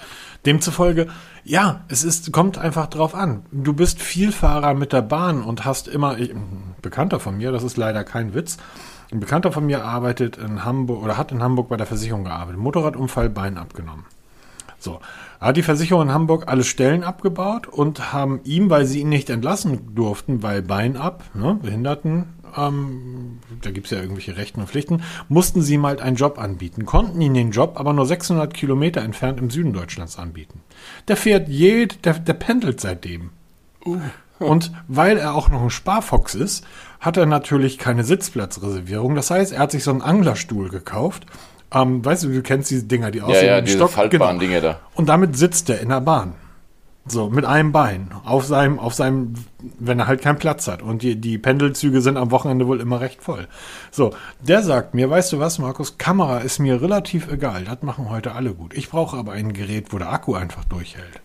[0.45, 1.07] Demzufolge,
[1.43, 3.45] ja, es ist, kommt einfach drauf an.
[3.51, 7.63] Du bist Vielfahrer mit der Bahn und hast immer, ich, ein Bekannter von mir, das
[7.63, 8.57] ist leider kein Witz,
[9.11, 12.59] ein Bekannter von mir arbeitet in Hamburg oder hat in Hamburg bei der Versicherung gearbeitet,
[12.59, 14.05] Motorradunfall, Bein abgenommen.
[14.79, 14.99] So,
[15.39, 19.29] hat die Versicherung in Hamburg alle Stellen abgebaut und haben ihm, weil sie ihn nicht
[19.29, 22.25] entlassen durften, weil Bein ab, ne, Behinderten,
[22.57, 26.85] ähm, da gibt's ja irgendwelche Rechten und Pflichten, mussten sie ihm halt einen Job anbieten,
[26.85, 30.61] konnten ihn den Job aber nur 600 Kilometer entfernt im Süden Deutschlands anbieten.
[31.07, 33.31] Der fährt jed, der, der pendelt seitdem.
[34.39, 36.65] Und weil er auch noch ein Sparfox ist,
[36.99, 39.15] hat er natürlich keine Sitzplatzreservierung.
[39.15, 41.25] Das heißt, er hat sich so einen Anglerstuhl gekauft.
[41.73, 43.91] Ähm, weißt du, du kennst diese Dinger, die aussehen ja, wie ein diese Stock.
[43.91, 44.79] faltbaren Dinge da.
[44.95, 46.33] Und damit sitzt er in der Bahn.
[47.07, 48.09] So, mit einem Bein.
[48.23, 49.35] Auf seinem, auf seinem,
[49.77, 50.81] wenn er halt keinen Platz hat.
[50.81, 53.47] Und die, die Pendelzüge sind am Wochenende wohl immer recht voll.
[53.91, 57.65] So, der sagt mir, weißt du was, Markus, Kamera ist mir relativ egal.
[57.65, 58.73] Das machen heute alle gut.
[58.75, 61.21] Ich brauche aber ein Gerät, wo der Akku einfach durchhält.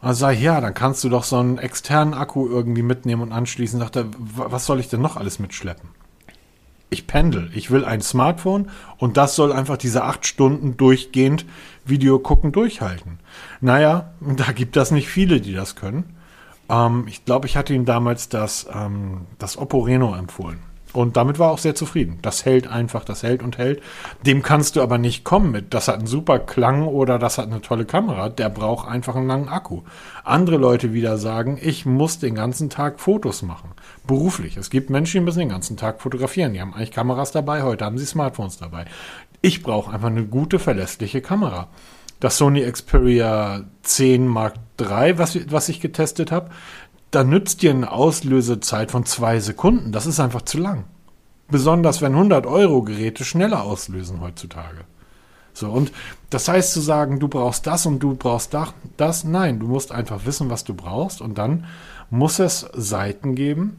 [0.00, 3.32] Also sag ich, ja, dann kannst du doch so einen externen Akku irgendwie mitnehmen und
[3.32, 3.78] anschließen.
[3.78, 5.90] Sagt er, "wa- was soll ich denn noch alles mitschleppen?
[6.88, 7.50] Ich pendel.
[7.54, 11.44] Ich will ein Smartphone und das soll einfach diese acht Stunden durchgehend
[11.84, 13.18] Video gucken durchhalten.
[13.60, 16.16] Naja, da gibt es nicht viele, die das können.
[16.68, 20.58] Ähm, ich glaube, ich hatte ihm damals das, ähm, das Oppo Reno empfohlen.
[20.96, 22.20] Und damit war er auch sehr zufrieden.
[22.22, 23.82] Das hält einfach, das hält und hält.
[24.24, 27.48] Dem kannst du aber nicht kommen mit, das hat einen super Klang oder das hat
[27.48, 28.30] eine tolle Kamera.
[28.30, 29.82] Der braucht einfach einen langen Akku.
[30.24, 33.72] Andere Leute wieder sagen, ich muss den ganzen Tag Fotos machen.
[34.06, 34.56] Beruflich.
[34.56, 36.54] Es gibt Menschen, die müssen den ganzen Tag fotografieren.
[36.54, 38.86] Die haben eigentlich Kameras dabei, heute haben sie Smartphones dabei.
[39.42, 41.68] Ich brauche einfach eine gute, verlässliche Kamera.
[42.20, 46.48] Das Sony Xperia 10 Mark III, was, was ich getestet habe,
[47.16, 49.90] da nützt dir eine Auslösezeit von zwei Sekunden.
[49.90, 50.84] Das ist einfach zu lang.
[51.48, 54.84] Besonders wenn 100 Euro Geräte schneller auslösen heutzutage.
[55.54, 55.92] So, und
[56.28, 58.52] das heißt zu sagen, du brauchst das und du brauchst
[58.98, 61.64] das, nein, du musst einfach wissen, was du brauchst und dann
[62.10, 63.78] muss es Seiten geben,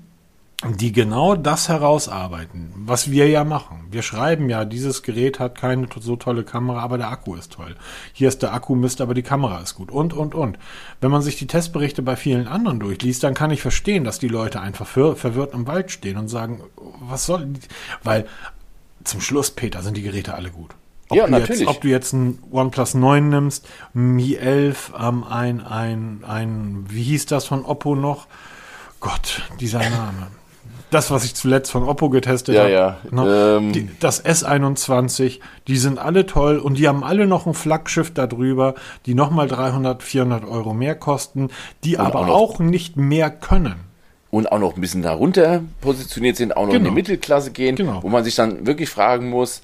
[0.80, 3.86] die genau das herausarbeiten, was wir ja machen.
[3.92, 7.76] Wir schreiben ja, dieses Gerät hat keine so tolle Kamera, aber der Akku ist toll.
[8.12, 10.58] Hier ist der Akku Mist, aber die Kamera ist gut und, und, und.
[11.00, 14.30] Wenn man sich die Testberichte bei vielen anderen durchliest, dann kann ich verstehen, dass die
[14.30, 16.64] Leute einfach ver verwirrt im Wald stehen und sagen,
[17.02, 17.60] was soll, die-
[18.04, 18.26] weil
[19.04, 20.72] zum Schluss, Peter, sind die Geräte alle gut.
[21.10, 21.62] Ob Ja, du natürlich.
[21.62, 27.04] Jetzt, ob du jetzt ein OnePlus 9 nimmst, Mi 11, ähm, ein, ein, ein, wie
[27.04, 28.26] hieß das von Oppo noch?
[29.00, 30.28] Gott, dieser Name.
[30.90, 32.72] Das, was ich zuletzt von Oppo getestet Ja, habe.
[32.72, 33.58] ja, Ne?
[33.60, 33.74] ähm.
[33.74, 38.76] Die, das S21, die sind alle toll und die haben alle noch ein Flaggschiff darüber,
[39.06, 41.50] die nochmal 300, 400 Euro mehr kosten,
[41.84, 43.76] die aber auch auch nicht mehr können.
[44.30, 46.90] und auch noch ein bisschen darunter positioniert sind, auch noch in Genau.
[46.90, 48.04] die Mittelklasse gehen, Genau.
[48.04, 49.62] wo man sich dann wirklich fragen muss,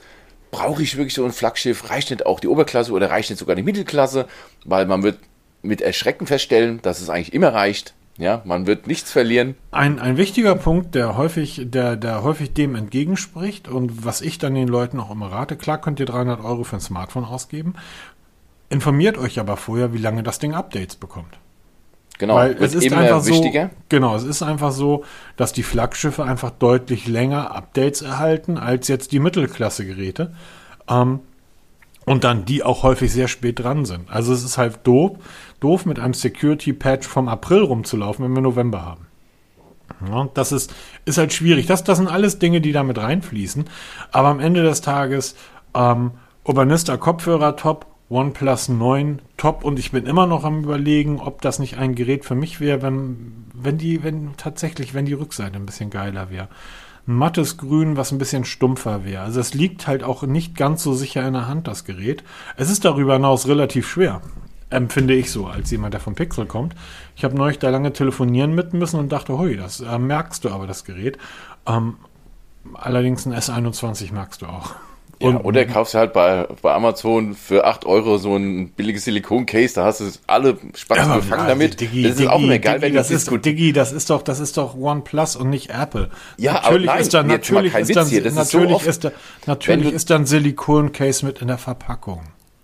[0.51, 1.89] brauche ich wirklich so ein Flaggschiff?
[1.89, 4.25] Reicht nicht auch die Oberklasse oder reicht nicht sogar die Mittelklasse?
[4.65, 5.19] Weil man wird
[5.63, 7.93] mit Erschrecken feststellen, dass es eigentlich immer reicht.
[8.17, 9.55] Ja, man wird nichts verlieren.
[9.71, 14.53] Ein, ein wichtiger Punkt, der häufig, der, der häufig dem entgegenspricht und was ich dann
[14.53, 17.73] den Leuten auch immer rate, klar könnt ihr 300 Euro für ein Smartphone ausgeben,
[18.69, 21.39] informiert euch aber vorher, wie lange das Ding Updates bekommt.
[22.19, 23.65] Genau, Weil es ist einfach wichtiger.
[23.65, 25.03] so, genau, es ist einfach so,
[25.35, 30.33] dass die Flaggschiffe einfach deutlich länger Updates erhalten als jetzt die Mittelklasse-Geräte.
[30.87, 31.21] Ähm,
[32.05, 34.09] und dann die auch häufig sehr spät dran sind.
[34.11, 35.17] Also es ist halt doof,
[35.59, 39.07] doof mit einem Security-Patch vom April rumzulaufen, wenn wir November haben.
[40.07, 40.73] Ja, das ist,
[41.05, 41.65] ist halt schwierig.
[41.65, 43.65] Das, das sind alles Dinge, die damit reinfließen.
[44.11, 45.35] Aber am Ende des Tages,
[45.73, 46.11] ähm,
[46.43, 51.57] Urbanista Kopfhörer top, OnePlus 9 top und ich bin immer noch am überlegen, ob das
[51.57, 55.65] nicht ein Gerät für mich wäre, wenn, wenn die, wenn tatsächlich, wenn die Rückseite ein
[55.65, 56.49] bisschen geiler wäre.
[57.05, 59.23] Mattes Grün, was ein bisschen stumpfer wäre.
[59.23, 62.23] Also es liegt halt auch nicht ganz so sicher in der Hand, das Gerät.
[62.55, 64.21] Es ist darüber hinaus relativ schwer.
[64.69, 66.75] Empfinde ich so, als jemand, der vom Pixel kommt.
[67.15, 70.49] Ich habe neulich da lange telefonieren mit müssen und dachte, hui, das äh, merkst du
[70.49, 71.17] aber, das Gerät.
[71.67, 71.97] Ähm,
[72.73, 74.73] allerdings ein S21 merkst du auch.
[75.23, 79.05] Ja, und, oder kaufst du halt bei, bei Amazon für 8 Euro so ein billiges
[79.05, 81.79] Silikon-Case, da hast du alle Spaß ja, gefangen damit.
[81.79, 84.21] Digi, das ist Digi, auch immer geil, Digi, wenn das ist, Digi, das ist doch,
[84.21, 86.09] das ist doch OnePlus und nicht Apple.
[86.37, 89.11] Ja, natürlich aber nein, ist da, natürlich ist dann, natürlich so ist da,
[89.45, 92.21] natürlich ist dann Silikon-Case mit in der Verpackung.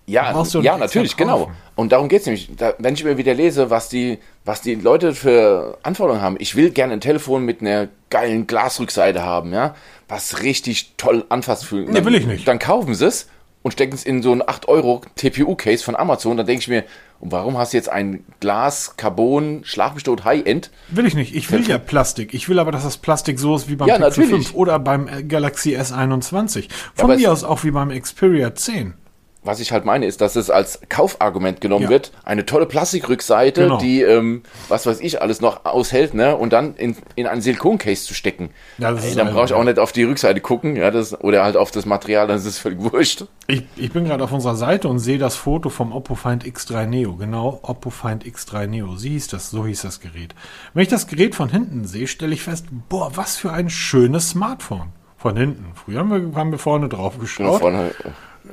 [0.10, 1.52] Ja, ja natürlich, genau.
[1.76, 2.50] Und darum geht es nämlich.
[2.58, 6.36] Da, wenn ich mir wieder lese, was die, was die Leute für Anforderungen haben.
[6.40, 9.76] Ich will gerne ein Telefon mit einer geilen Glasrückseite haben, ja,
[10.08, 11.90] was richtig toll anfasst fühlt.
[11.90, 12.48] Ne, will ich nicht.
[12.48, 13.28] Dann kaufen sie es
[13.62, 16.38] und stecken es in so ein 8 Euro TPU-Case von Amazon.
[16.38, 16.86] Dann denke ich mir,
[17.20, 20.72] warum hast du jetzt ein Glas, Carbon, Schlafbestoß High-End?
[20.90, 21.36] Will ich nicht.
[21.36, 22.34] Ich will ja Plastik.
[22.34, 24.48] Ich will aber, dass das Plastik so ist wie beim ja, Pixel natürlich.
[24.48, 26.68] 5 oder beim Galaxy S21.
[26.96, 28.94] Von ja, mir aus auch wie beim Xperia 10
[29.42, 31.90] was ich halt meine, ist, dass es als Kaufargument genommen ja.
[31.90, 32.12] wird.
[32.24, 33.78] Eine tolle Plastikrückseite, genau.
[33.78, 36.36] die, ähm, was weiß ich, alles noch aushält, ne?
[36.36, 38.50] Und dann in, in ein Silikoncase zu stecken.
[38.78, 41.56] Ja, Ey, dann brauche ich auch nicht auf die Rückseite gucken, ja, das, oder halt
[41.56, 43.26] auf das Material, dann ist es völlig wurscht.
[43.48, 46.86] Ich, ich bin gerade auf unserer Seite und sehe das Foto vom Oppo Find X3
[46.86, 47.16] Neo.
[47.16, 48.98] Genau, Oppo Find X3 Neo.
[48.98, 50.36] Sie hieß das, so hieß das Gerät.
[50.74, 54.30] Wenn ich das Gerät von hinten sehe, stelle ich fest, boah, was für ein schönes
[54.30, 54.90] Smartphone.
[55.18, 55.74] Von hinten.
[55.76, 57.48] Früher haben wir, haben wir vorne drauf geschaut.
[57.48, 57.92] Genau, vorne,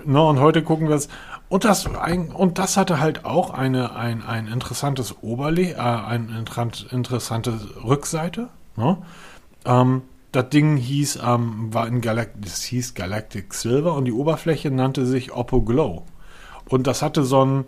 [0.06, 1.08] Ne, und heute gucken wir es.
[1.48, 6.44] Und das, ein, und das hatte halt auch eine, ein, ein interessantes Oberle, äh, eine
[6.90, 8.48] interessante Rückseite.
[8.76, 8.98] Ne?
[9.64, 14.70] Ähm, das Ding hieß, ähm, war in Galactic, das hieß Galactic Silver und die Oberfläche
[14.70, 16.04] nannte sich Oppo Glow.
[16.68, 17.64] Und das hatte so ein,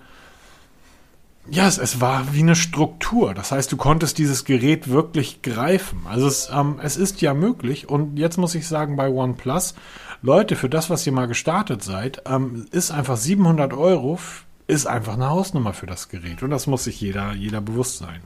[1.51, 3.34] ja, es, es, war wie eine Struktur.
[3.34, 6.03] Das heißt, du konntest dieses Gerät wirklich greifen.
[6.09, 7.89] Also es, ähm, es ist ja möglich.
[7.89, 9.74] Und jetzt muss ich sagen, bei OnePlus,
[10.20, 14.18] Leute, für das, was ihr mal gestartet seid, ähm, ist einfach 700 Euro,
[14.66, 16.42] ist einfach eine Hausnummer für das Gerät.
[16.42, 18.20] Und das muss sich jeder, jeder bewusst sein.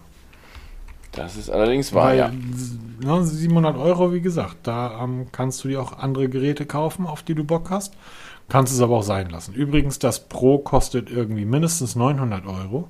[1.12, 2.32] Das ist allerdings wahr, Weil, ja.
[3.00, 7.22] Ne, 700 Euro, wie gesagt, da ähm, kannst du dir auch andere Geräte kaufen, auf
[7.22, 7.94] die du Bock hast.
[8.48, 9.52] Kannst es aber auch sein lassen.
[9.54, 12.88] Übrigens, das Pro kostet irgendwie mindestens 900 Euro.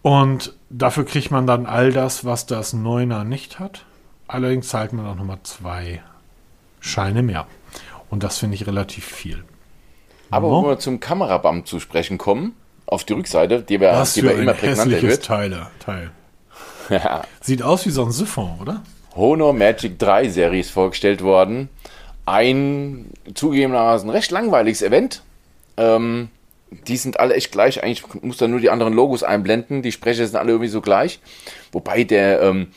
[0.00, 3.84] Und dafür kriegt man dann all das, was das 9er nicht hat.
[4.26, 6.02] Allerdings zahlt man auch nochmal zwei
[6.80, 7.46] Scheine mehr.
[8.12, 9.42] Und das finde ich relativ viel.
[10.30, 10.62] Aber no?
[10.62, 12.54] wenn wir zum Kamerabam zu sprechen kommen,
[12.84, 15.24] auf die Rückseite, die wir, die wir immer prägnanter wird.
[15.24, 16.10] Teile, Teil.
[16.90, 17.22] ja.
[17.40, 18.82] Sieht aus wie so ein Siphon, oder?
[19.16, 21.70] Honor Magic 3 Serie ist vorgestellt worden.
[22.26, 25.22] Ein zugegebenermaßen recht langweiliges Event.
[25.78, 26.28] Ähm,
[26.86, 27.82] die sind alle echt gleich.
[27.82, 29.80] Eigentlich muss da nur die anderen Logos einblenden.
[29.80, 31.18] Die Sprecher sind alle irgendwie so gleich.
[31.72, 32.72] Wobei der ähm,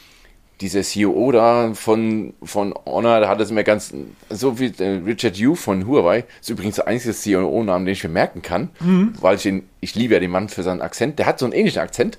[0.61, 3.93] dieser CEO da von, von Honor, da hat es mir ganz,
[4.29, 8.09] so wie äh, Richard Yu von Huawei, ist übrigens der einzige CEO-Name, den ich mir
[8.09, 9.13] merken kann, mhm.
[9.19, 11.19] weil ich ihn, ich liebe ja den Mann für seinen Akzent.
[11.19, 12.17] Der hat so einen ähnlichen Akzent,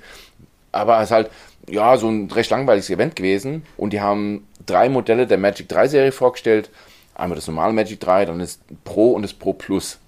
[0.72, 1.30] aber es ist halt,
[1.68, 5.88] ja, so ein recht langweiliges Event gewesen und die haben drei Modelle der Magic 3
[5.88, 6.70] Serie vorgestellt.
[7.14, 9.98] Einmal das normale Magic 3, dann das Pro und das Pro Plus.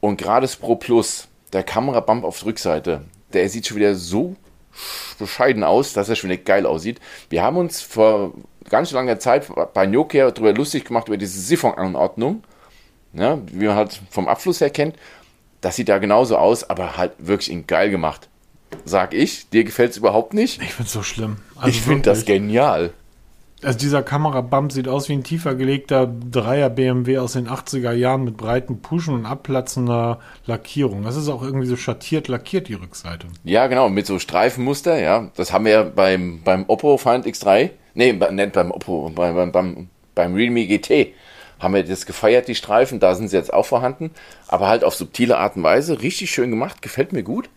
[0.00, 3.02] Und gerade das Pro Plus, der Kamerabump auf der Rückseite,
[3.32, 4.36] der sieht schon wieder so
[5.18, 7.00] bescheiden aus, dass er schon nicht geil aussieht.
[7.30, 8.34] Wir haben uns vor
[8.68, 12.44] ganz langer Zeit bei Nokia darüber lustig gemacht, über diese Siphon-Anordnung,
[13.12, 14.96] ja, wie man halt vom Abfluss her kennt.
[15.60, 18.28] Das sieht da genauso aus, aber halt wirklich in geil gemacht.
[18.84, 20.62] Sag ich, dir gefällt es überhaupt nicht?
[20.62, 21.38] Ich find's so schlimm.
[21.56, 22.92] Also ich finde das genial.
[23.62, 28.24] Also dieser Kamerabump sieht aus wie ein tiefer gelegter Dreier BMW aus den 80er Jahren
[28.24, 31.02] mit breiten Puschen und abplatzender Lackierung.
[31.02, 33.26] Das ist auch irgendwie so schattiert lackiert, die Rückseite.
[33.42, 35.30] Ja, genau, mit so Streifenmuster, ja.
[35.34, 40.34] Das haben wir beim, beim Oppo Find X3, nee, nicht beim Oppo, beim, beim, beim
[40.34, 41.14] Realme GT
[41.58, 44.12] haben wir das gefeiert, die Streifen, da sind sie jetzt auch vorhanden,
[44.46, 47.50] aber halt auf subtile Art und Weise, richtig schön gemacht, gefällt mir gut.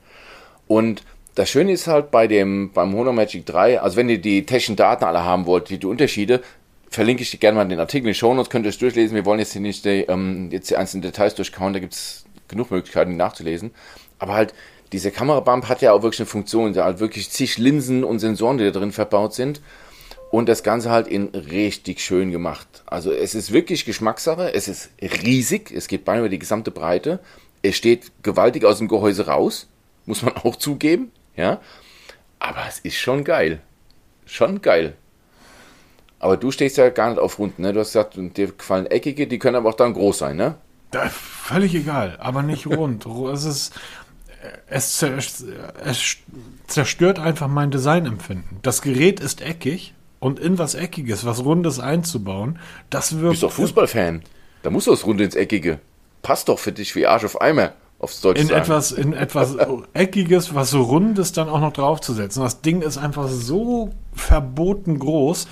[0.67, 1.03] Und
[1.35, 4.75] das Schöne ist halt bei dem, beim Honor Magic 3, also wenn ihr die technischen
[4.75, 6.41] Daten alle haben wollt, die, die Unterschiede,
[6.89, 9.15] verlinke ich dir gerne mal den Artikel in den Show Notes, könnt ihr es durchlesen.
[9.15, 12.25] Wir wollen jetzt hier nicht die, ähm, jetzt die einzelnen Details durchkauen, da gibt es
[12.49, 13.71] genug Möglichkeiten, die nachzulesen.
[14.19, 14.53] Aber halt,
[14.91, 18.57] dieser Kamerabump hat ja auch wirklich eine Funktion, da halt wirklich zig Linsen und Sensoren,
[18.57, 19.61] die da drin verbaut sind.
[20.31, 22.83] Und das Ganze halt in richtig schön gemacht.
[22.85, 27.19] Also es ist wirklich Geschmackssache, es ist riesig, es geht beinahe über die gesamte Breite.
[27.61, 29.67] Es steht gewaltig aus dem Gehäuse raus,
[30.05, 31.11] muss man auch zugeben.
[31.35, 31.59] Ja,
[32.39, 33.61] aber es ist schon geil.
[34.25, 34.93] Schon geil.
[36.19, 37.73] Aber du stehst ja gar nicht auf Runden, ne?
[37.73, 40.55] Du hast gesagt, dir gefallen eckige, die können aber auch dann groß sein, ne?
[40.91, 43.05] Da, völlig egal, aber nicht rund.
[43.33, 43.73] es ist,
[44.67, 45.17] es, zer-
[45.85, 46.17] es
[46.67, 48.59] zerstört einfach mein Designempfinden.
[48.61, 52.59] Das Gerät ist eckig und in was Eckiges, was Rundes einzubauen,
[52.89, 54.21] das Du wirkt bist doch Fußballfan.
[54.63, 55.79] Da muss das Runde ins Eckige.
[56.21, 58.61] Passt doch für dich wie Arsch auf Eimer, aufs Deutsche in sagen.
[58.61, 59.55] etwas, in etwas
[59.93, 62.41] Eckiges, was so Rundes dann auch noch draufzusetzen.
[62.43, 65.47] Das Ding ist einfach so verboten groß.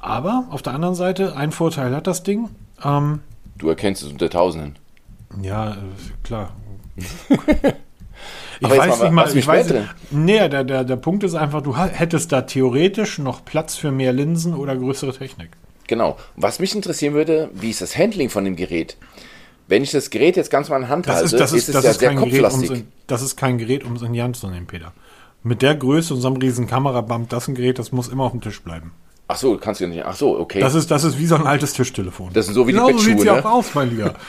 [0.00, 2.50] Aber auf der anderen Seite, ein Vorteil hat das Ding.
[2.84, 3.20] Ähm,
[3.56, 4.76] Du erkennst es unter Tausenden.
[5.42, 5.76] ja, äh,
[6.22, 6.52] klar.
[8.60, 9.88] Ich Aber weiß mal, nicht mal, ich weiß nicht.
[10.12, 14.12] Nee, der, der, der Punkt ist einfach, du hättest da theoretisch noch Platz für mehr
[14.12, 15.50] Linsen oder größere Technik.
[15.88, 16.16] Genau.
[16.36, 18.96] Was mich interessieren würde, wie ist das Handling von dem Gerät?
[19.66, 21.74] Wenn ich das Gerät jetzt ganz mal in Hand Das halte, ist, das ist, es
[21.74, 24.12] das ja ist sehr kein Gerät, um in, das ist kein Gerät, um es in
[24.12, 24.92] die Hand zu nehmen, Peter.
[25.42, 28.24] Mit der Größe und so einem riesen Kamerabump, das ist ein Gerät, das muss immer
[28.24, 28.92] auf dem Tisch bleiben.
[29.26, 30.04] Ach so, kannst du ja nicht.
[30.04, 30.60] Ach so, okay.
[30.60, 32.30] Das ist, das ist wie so ein altes Tischtelefon.
[32.34, 33.44] Das sind so wie die Genauso sieht's Bettschuhe, ja ne?
[33.46, 34.14] auch aus, mein Lieber.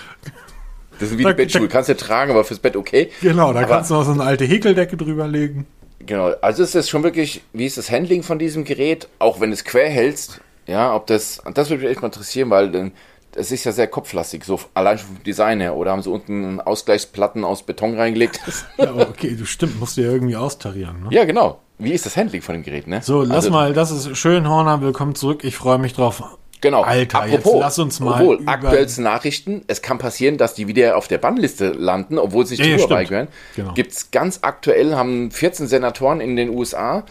[0.97, 1.63] Das sind wie da- die Bettschuhe.
[1.63, 3.11] da- Kannst du tragen, aber fürs Bett okay.
[3.21, 5.65] Genau, da Aber- kannst du noch so eine alte Häkeldecke drüberlegen.
[5.99, 9.49] Genau, also ist das schon wirklich, wie ist das Handling von diesem Gerät, auch wenn
[9.49, 12.91] du es quer hältst, ja, ob das, das würde mich echt mal interessieren, weil dann,
[13.35, 16.59] das ist ja sehr kopflastig, so allein schon vom Design her, oder haben sie unten
[16.61, 18.39] Ausgleichsplatten aus Beton reingelegt?
[18.77, 21.03] Ja, okay, du stimmt, musst du ja irgendwie austarieren.
[21.03, 21.07] Ne?
[21.11, 21.59] ja, genau.
[21.77, 23.01] Wie ist das Handling von dem Gerät, ne?
[23.03, 25.43] So, lass Also, mal, das ist schön, Horner, willkommen zurück.
[25.43, 26.23] Ich freue mich drauf.
[26.61, 26.81] Genau.
[26.83, 31.07] Alter, jetzt lass uns mal Obwohl, aktuellste Nachrichten, es kann passieren, dass die wieder auf
[31.07, 32.89] der Bannliste landen, obwohl sie nicht Ja, stimmt.
[32.91, 33.27] beigehören.
[33.55, 33.73] Genau.
[33.73, 37.03] Gibt's ganz aktuell, haben 14 Senatoren in den USA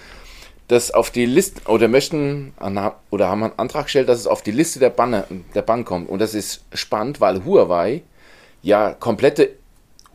[0.68, 2.52] das auf die Liste oder möchten
[3.10, 6.08] oder haben einen Antrag gestellt, dass es auf die Liste der Banne, der Bann kommt.
[6.08, 8.02] Und das ist spannend, weil Huawei
[8.62, 9.50] ja komplette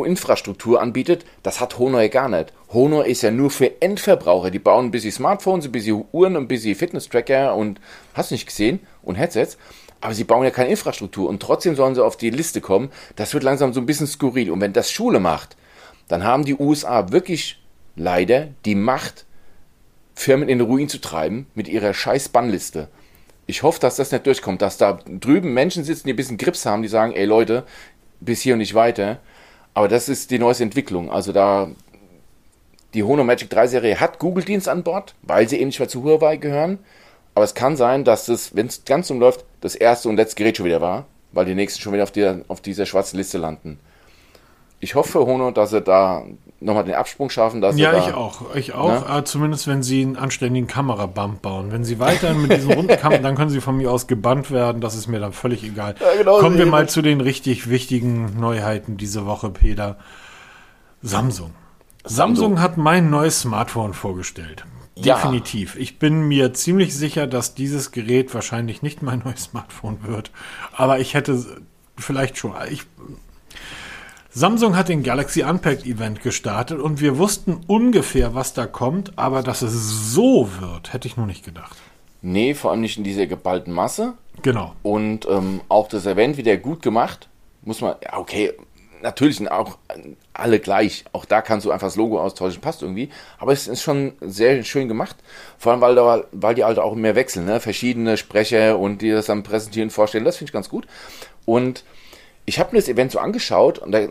[0.06, 2.54] Infrastruktur anbietet, das hat Honor gar nicht.
[2.72, 4.50] Honor ist ja nur für Endverbraucher.
[4.50, 7.82] Die bauen ein bisschen Smartphones, ein bisschen Uhren, ein bisschen Fitness-Tracker und
[8.14, 9.58] hast nicht gesehen und Headsets.
[10.02, 12.90] Aber sie bauen ja keine Infrastruktur und trotzdem sollen sie auf die Liste kommen.
[13.18, 14.52] Das wird langsam so ein bisschen skurril.
[14.52, 15.58] Und wenn das Schule macht,
[16.08, 17.62] dann haben die USA wirklich
[17.96, 19.26] leider die Macht,
[20.20, 22.90] Firmen in den Ruin zu treiben mit ihrer scheiß Bannliste.
[23.48, 26.66] Ich hoffe, dass das nicht durchkommt, dass da drüben Menschen sitzen, die ein bisschen Grips
[26.66, 27.64] haben, die sagen, ey Leute,
[28.20, 29.20] bis hier und nicht weiter.
[29.74, 31.10] Aber das ist die neueste Entwicklung.
[31.10, 31.70] Also da,
[32.94, 36.04] die Honor Magic 3 Serie hat Google-Dienst an Bord, weil sie eben nicht mehr zu
[36.04, 36.80] Huawei gehören.
[37.34, 40.58] Aber es kann sein, dass das, wenn es ganz umläuft, das erste und letzte Gerät
[40.58, 43.80] schon wieder war, weil die nächsten schon wieder auf, der, auf dieser schwarzen Liste landen.
[44.82, 46.26] Ich hoffe Honor, dass sie da
[46.60, 47.62] nochmal den Absprung schaffen.
[47.62, 48.56] Dass Ja, da, ich auch.
[48.56, 49.18] Ich auch.
[49.18, 51.72] Äh, zumindest wenn sie einen anständigen Kamerabump bauen.
[51.72, 54.82] Wenn sie weiterhin mit diesen runden Kameras, dann können sie von mir aus gebannt werden.
[54.82, 55.96] Das ist mir dann völlig egal.
[56.00, 59.98] Ja, genau, Kommen wir mal zu den richtig wichtigen Neuheiten diese Woche, Peter.
[61.02, 61.52] Samsung.
[62.04, 64.66] Samsung hat mein neues Smartphone vorgestellt.
[64.96, 65.16] Ja.
[65.16, 65.78] Definitiv.
[65.78, 70.32] Ich bin mir ziemlich sicher, dass dieses Gerät wahrscheinlich nicht mein neues Smartphone wird.
[70.76, 71.62] Aber ich hätte
[71.98, 72.54] vielleicht schon.
[72.70, 72.84] Ich,
[74.40, 79.44] Samsung hat den Galaxy Unpacked Event gestartet und wir wussten ungefähr, was da kommt, aber
[79.44, 81.76] dass es so wird, hätte ich nur nicht gedacht.
[82.22, 84.14] Nee, vor allem nicht in dieser geballten Masse.
[84.42, 84.76] Genau.
[84.82, 87.28] Und ähm, auch das Event wieder gut gemacht.
[87.64, 88.54] Muss man, ja, okay,
[89.02, 89.78] natürlich sind auch
[90.34, 91.04] alle gleich.
[91.12, 93.10] Auch da kannst du einfach das Logo austauschen, passt irgendwie.
[93.40, 95.18] Aber es ist schon sehr schön gemacht.
[95.58, 97.60] Vor allem, weil, da, weil die halt auch mehr wechseln, ne?
[97.60, 100.24] Verschiedene Sprecher und die das dann präsentieren, vorstellen.
[100.24, 100.88] Das finde ich ganz gut.
[101.44, 101.84] Und
[102.46, 104.08] ich habe mir das Event so angeschaut und da,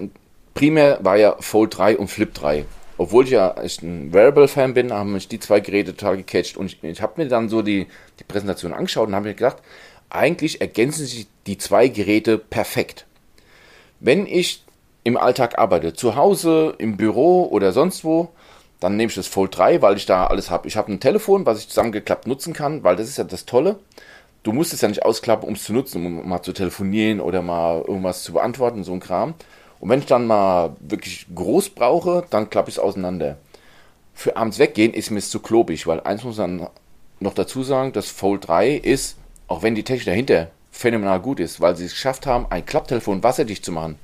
[0.55, 2.65] primär war ja Fold 3 und Flip 3.
[2.99, 6.57] Obwohl ich ja echt ein Wearable-Fan bin, haben mich die zwei Geräte total gecatcht.
[6.57, 7.87] Und ich, ich habe mir dann so die,
[8.19, 9.59] die Präsentation angeschaut und habe mir gedacht,
[10.11, 13.07] eigentlich ergänzen sich die zwei Geräte perfekt.
[14.01, 14.65] Wenn ich
[15.05, 18.31] im Alltag arbeite, zu Hause, im Büro oder sonst wo,
[18.81, 20.69] dann nehme ich das Fold 3, weil ich da alles habe.
[20.69, 23.79] Ich habe ein Telefon, was ich zusammengeklappt nutzen kann, weil das ist ja das Tolle.
[24.49, 27.43] Du musst es ja nicht ausklappen, um es zu nutzen, um mal zu telefonieren oder
[27.43, 29.35] mal irgendwas zu beantworten, so ein Kram.
[29.79, 33.37] Und wenn ich dann mal wirklich groß brauche, dann klappe ich es auseinander.
[34.15, 36.67] Für abends weggehen ist mir es zu klobig, weil eins muss man
[37.21, 39.19] noch dazu sagen, das Fold 3 ist,
[39.49, 43.23] auch wenn die Technik dahinter phänomenal gut ist, weil sie es geschafft haben, ein Klapptelefon
[43.23, 43.99] wasserdicht zu machen.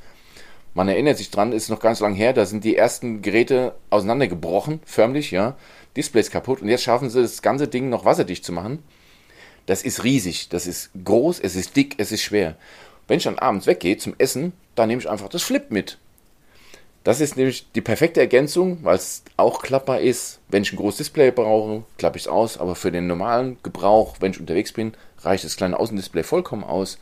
[0.75, 4.81] Man erinnert sich dran, ist noch ganz lang her, da sind die ersten Geräte auseinandergebrochen,
[4.85, 5.57] förmlich, ja,
[5.97, 8.83] Displays kaputt und jetzt schaffen sie das ganze Ding noch wasserdicht zu machen.
[9.67, 12.57] Das ist riesig, das ist groß, es ist dick, es ist schwer.
[13.09, 15.99] Wenn ich dann abends weggehe zum Essen, dann nehme ich einfach das Flip mit.
[17.05, 20.41] Das ist nämlich die perfekte Ergänzung, weil es auch klappbar ist.
[20.49, 24.17] Wenn ich ein großes Display brauche, klappe ich es aus, aber für den normalen Gebrauch,
[24.21, 26.99] wenn ich unterwegs bin, reicht das kleine Außendisplay vollkommen aus.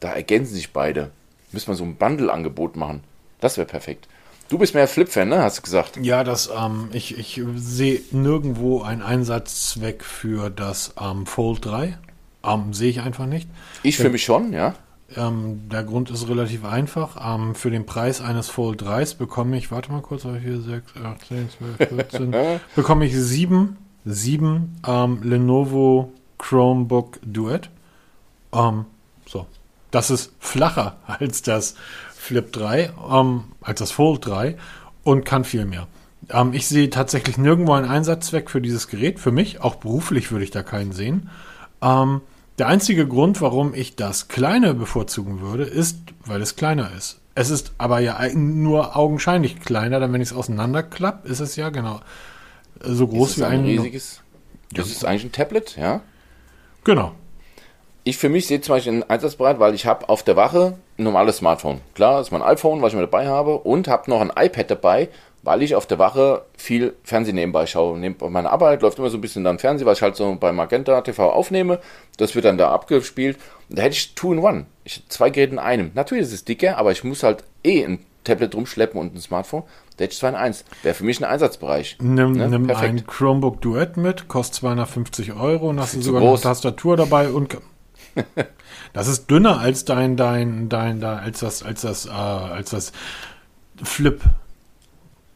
[0.00, 1.12] Da ergänzen sich beide.
[1.52, 3.04] Müssen wir so ein Bundle-Angebot machen.
[3.40, 4.08] Das wäre perfekt.
[4.52, 5.42] Du bist mehr Flip-Fan, ne?
[5.42, 5.98] Hast du gesagt.
[6.02, 11.96] Ja, das, ähm, ich, ich sehe nirgendwo einen Einsatzzweck für das ähm, Fold 3.
[12.44, 13.48] Ähm, sehe ich einfach nicht.
[13.82, 14.74] Ich für mich schon, ja.
[15.16, 17.16] Ähm, der Grund ist relativ einfach.
[17.34, 21.26] Ähm, für den Preis eines Fold 3s bekomme ich, warte mal kurz, 4, 6, 8,
[21.28, 21.48] 10,
[21.78, 27.70] 12, 14, bekomme ich sieben, sieben ähm, Lenovo Chromebook Duet.
[28.52, 28.84] Ähm,
[29.26, 29.46] so.
[29.90, 31.74] Das ist flacher als das
[32.22, 34.56] Flip 3, ähm, als das Fold 3
[35.02, 35.88] und kann viel mehr.
[36.30, 39.18] Ähm, ich sehe tatsächlich nirgendwo einen Einsatzzweck für dieses Gerät.
[39.18, 41.30] Für mich, auch beruflich würde ich da keinen sehen.
[41.82, 42.20] Ähm,
[42.58, 47.18] der einzige Grund, warum ich das Kleine bevorzugen würde, ist, weil es kleiner ist.
[47.34, 51.70] Es ist aber ja nur augenscheinlich kleiner, denn wenn ich es auseinanderklappe, ist es ja
[51.70, 52.02] genau
[52.80, 54.20] so groß wie ein, ein riesiges.
[54.72, 56.02] Das ist eigentlich ein Tablet, ja?
[56.84, 57.16] Genau.
[58.04, 61.04] Ich für mich sehe zum Beispiel einen Einsatzbereit, weil ich habe auf der Wache ein
[61.04, 61.80] normales Smartphone.
[61.94, 64.70] Klar, das ist mein iPhone, was ich mir dabei habe, und habe noch ein iPad
[64.72, 65.08] dabei,
[65.44, 67.96] weil ich auf der Wache viel Fernsehen nebenbei schaue.
[67.98, 71.00] Meine Arbeit läuft immer so ein bisschen dann Fernsehen, was ich halt so bei Magenta
[71.00, 71.78] TV aufnehme.
[72.16, 73.38] Das wird dann da abgespielt.
[73.68, 74.66] Da hätte ich Two-in-One.
[74.84, 75.92] Ich zwei Geräte in einem.
[75.94, 79.62] Natürlich ist es dicker, aber ich muss halt eh ein Tablet rumschleppen und ein Smartphone.
[79.96, 80.64] Da hätte ich 2 in 1.
[80.82, 81.98] Wäre für mich ein Einsatzbereich.
[82.00, 82.48] Nimm, Ne?
[82.48, 86.40] nimm ein Chromebook Duett mit, kostet 250 Euro und hast sogar groß.
[86.42, 87.56] Tastatur dabei und
[88.92, 92.92] das ist dünner als dein dein dein da als das als das äh, als das
[93.82, 94.20] Flip.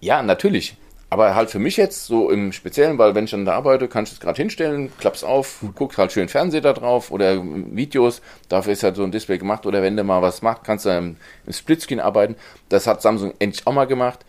[0.01, 0.77] Ja, natürlich.
[1.09, 4.05] Aber halt für mich jetzt so im Speziellen, weil wenn ich dann da arbeite, kann
[4.05, 8.23] ich es gerade hinstellen, klapp's auf, guck halt schön Fernseher da drauf oder Videos.
[8.49, 9.67] Dafür ist halt so ein Display gemacht.
[9.67, 11.17] Oder wenn du mal was machst, kannst du im,
[11.47, 12.35] im Splitscreen arbeiten.
[12.69, 14.27] Das hat Samsung endlich auch mal gemacht.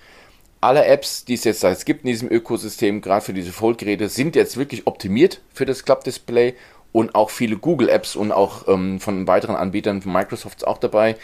[0.62, 4.36] Alle Apps, die es jetzt da gibt in diesem Ökosystem, gerade für diese Fold-Geräte, sind
[4.36, 6.54] jetzt wirklich optimiert für das Klappdisplay.
[6.98, 11.16] Und auch viele Google-Apps und auch ähm, von weiteren Anbietern, von Microsoft ist auch dabei,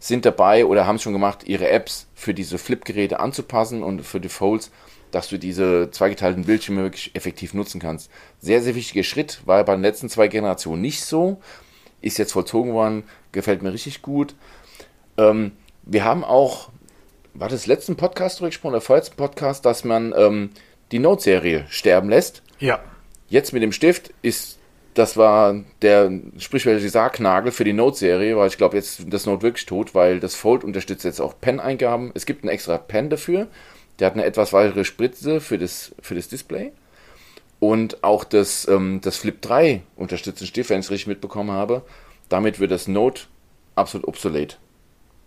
[0.00, 4.18] sind dabei oder haben es schon gemacht, ihre Apps für diese Flip-Geräte anzupassen und für
[4.18, 4.72] die Folds,
[5.12, 8.10] dass du diese zweigeteilten Bildschirme wirklich effektiv nutzen kannst.
[8.40, 11.40] Sehr, sehr wichtiger Schritt, war bei den letzten zwei Generationen nicht so.
[12.00, 14.34] Ist jetzt vollzogen worden, gefällt mir richtig gut.
[15.16, 15.52] Ähm,
[15.84, 16.70] wir haben auch,
[17.34, 20.50] war das letzten Podcast drüber gesprochen, der vorletzten Podcast, dass man ähm,
[20.90, 22.42] die Note-Serie sterben lässt.
[22.58, 22.80] Ja.
[23.28, 24.58] Jetzt mit dem Stift ist,
[25.00, 29.42] das war der sprichwörtliche Sargnagel für die Note-Serie, weil ich glaube, jetzt ist das Note
[29.42, 32.10] wirklich tot, weil das Fold unterstützt jetzt auch Pen-Eingaben.
[32.12, 33.48] Es gibt einen extra Pen dafür.
[33.98, 36.72] Der hat eine etwas weitere Spritze für das, für das Display.
[37.60, 41.50] Und auch das, ähm, das Flip 3 unterstützt den Stift, wenn ich es richtig mitbekommen
[41.50, 41.80] habe.
[42.28, 43.22] Damit wird das Note
[43.76, 44.58] absolut obsolet.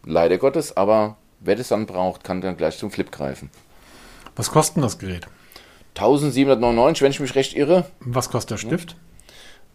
[0.05, 3.49] Leider Gottes, aber wer das dann braucht, kann dann gleich zum Flip greifen.
[4.35, 5.25] Was kostet denn das Gerät?
[5.95, 7.85] 1799, wenn ich mich recht irre.
[8.01, 8.95] Was kostet der Stift?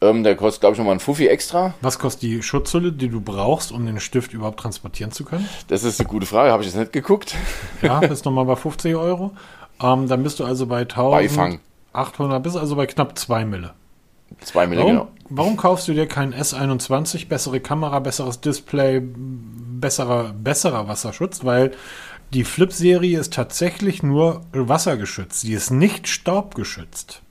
[0.01, 1.75] Ähm, der kostet, glaube ich, nochmal ein Fuffi extra.
[1.81, 5.49] Was kostet die Schutzhülle, die du brauchst, um den Stift überhaupt transportieren zu können?
[5.67, 7.35] Das ist eine gute Frage, habe ich jetzt nicht geguckt.
[7.83, 9.33] Ja, ist nochmal bei 50 Euro.
[9.83, 11.61] Ähm, dann bist du also bei Beifang.
[11.93, 13.75] 1800, bist also bei knapp 2 Mille.
[14.41, 15.09] Zwei Mille, Warum, genau.
[15.31, 17.29] warum kaufst du dir keinen S21?
[17.29, 21.73] Bessere Kamera, besseres Display, besserer, besserer Wasserschutz, weil
[22.35, 25.41] die Flip-Serie ist tatsächlich nur wassergeschützt.
[25.41, 27.23] Sie ist nicht staubgeschützt.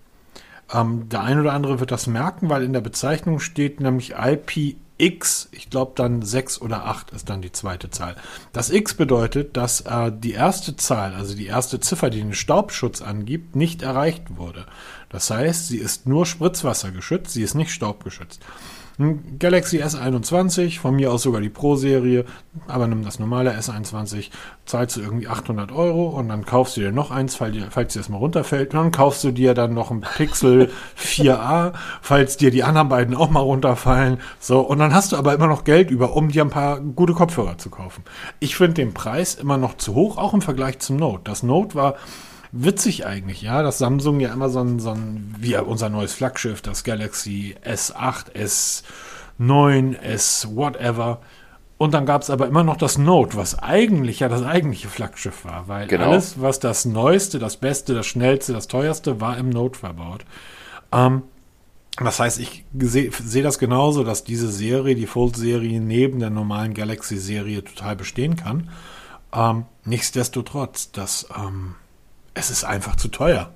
[0.74, 5.50] Ähm, der ein oder andere wird das merken, weil in der Bezeichnung steht nämlich IPX.
[5.52, 8.16] Ich glaube dann 6 oder 8 ist dann die zweite Zahl.
[8.52, 13.02] Das X bedeutet, dass äh, die erste Zahl, also die erste Ziffer, die den Staubschutz
[13.02, 14.66] angibt, nicht erreicht wurde.
[15.10, 18.42] Das heißt, sie ist nur Spritzwasser geschützt, sie ist nicht staubgeschützt.
[19.00, 22.26] Ein Galaxy S21, von mir aus sogar die Pro-Serie,
[22.68, 24.32] aber nimm das normale S21,
[24.66, 27.94] zahlst du irgendwie 800 Euro und dann kaufst du dir noch eins, falls dir, falls
[27.94, 28.74] dir das mal runterfällt.
[28.74, 33.14] Und dann kaufst du dir dann noch ein Pixel 4a, falls dir die anderen beiden
[33.14, 34.20] auch mal runterfallen.
[34.40, 37.14] So, und dann hast du aber immer noch Geld über, um dir ein paar gute
[37.14, 38.04] Kopfhörer zu kaufen.
[38.40, 41.22] Ich finde den Preis immer noch zu hoch, auch im Vergleich zum Note.
[41.24, 41.96] Das Note war
[42.52, 46.62] witzig eigentlich, ja, dass Samsung ja immer so ein, so ein wie unser neues Flaggschiff,
[46.62, 48.34] das Galaxy S8,
[49.40, 51.20] S9, S whatever.
[51.78, 55.46] Und dann gab es aber immer noch das Note, was eigentlich ja das eigentliche Flaggschiff
[55.46, 56.06] war, weil Genau.
[56.10, 60.26] alles, was das Neueste, das Beste, das Schnellste, das Teuerste, war im Note verbaut.
[60.92, 61.22] Ähm,
[62.04, 66.74] das heißt, ich sehe seh das genauso, dass diese Serie, die Fold-Serie, neben der normalen
[66.74, 68.70] Galaxy-Serie total bestehen kann.
[69.34, 71.76] Ähm, nichtsdestotrotz, das, ähm,
[72.38, 73.52] es ist einfach zu teuer.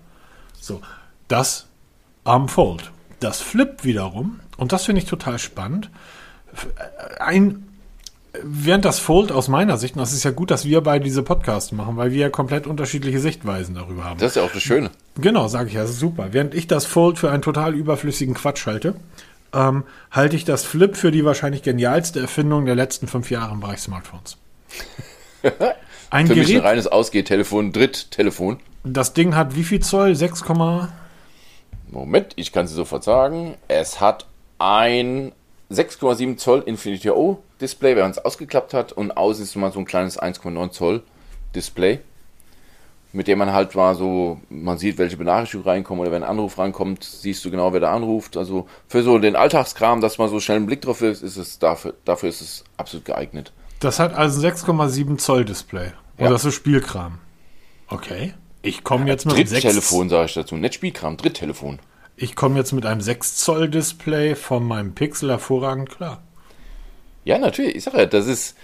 [0.60, 0.82] So,
[1.28, 1.68] das
[2.24, 2.92] am Fold.
[3.20, 5.90] Das Flip wiederum, und das finde ich total spannend,
[7.20, 7.68] ein,
[8.44, 11.24] während das Fold aus meiner Sicht, und das ist ja gut, dass wir beide diese
[11.24, 14.20] Podcasts machen, weil wir ja komplett unterschiedliche Sichtweisen darüber haben.
[14.20, 14.90] Das ist ja auch das Schöne.
[15.16, 16.30] Genau, sage ich ja, das ist super.
[16.32, 18.96] Während ich das Fold für einen total überflüssigen Quatsch halte,
[19.54, 23.60] ähm, halte ich das Flip für die wahrscheinlich genialste Erfindung der letzten fünf Jahre im
[23.60, 24.38] Bereich Smartphones.
[26.12, 28.60] Ein Für mich ein Gerät, reines Ausgehtelefon, Dritttelefon.
[28.84, 30.14] das Ding hat wie viel Zoll?
[30.14, 30.44] 6,
[31.90, 33.56] Moment, ich kann sie sofort sagen.
[33.70, 34.26] Es hat
[34.60, 35.32] ein
[35.72, 39.80] 6,7 Zoll Infinity O Display, wenn man es ausgeklappt hat und außen ist mal so
[39.80, 41.02] ein kleines 1,9 Zoll
[41.56, 42.02] Display,
[43.14, 46.58] mit dem man halt mal so, man sieht, welche Benachrichtigung reinkommt oder wenn ein Anruf
[46.58, 48.36] reinkommt, siehst du genau, wer da anruft.
[48.36, 51.58] Also für so den Alltagskram, dass man so schnell einen Blick drauf ist, ist es
[51.58, 53.54] dafür, dafür ist es absolut geeignet.
[53.80, 55.94] Das hat also ein 6,7 Zoll Display.
[56.22, 56.34] Und Ja.
[56.34, 57.18] das ist Spielkram.
[57.88, 58.36] Okay.
[58.62, 61.80] Ich komme jetzt mit einem 6 Dritttelefon sage ich dazu, nicht Spielkram, Dritttelefon.
[62.16, 66.22] Ich komme jetzt mit einem 6 Zoll Display von meinem Pixel hervorragend klar.
[67.24, 67.76] Ja, natürlich.
[67.76, 68.56] Ich sage ja, das ist,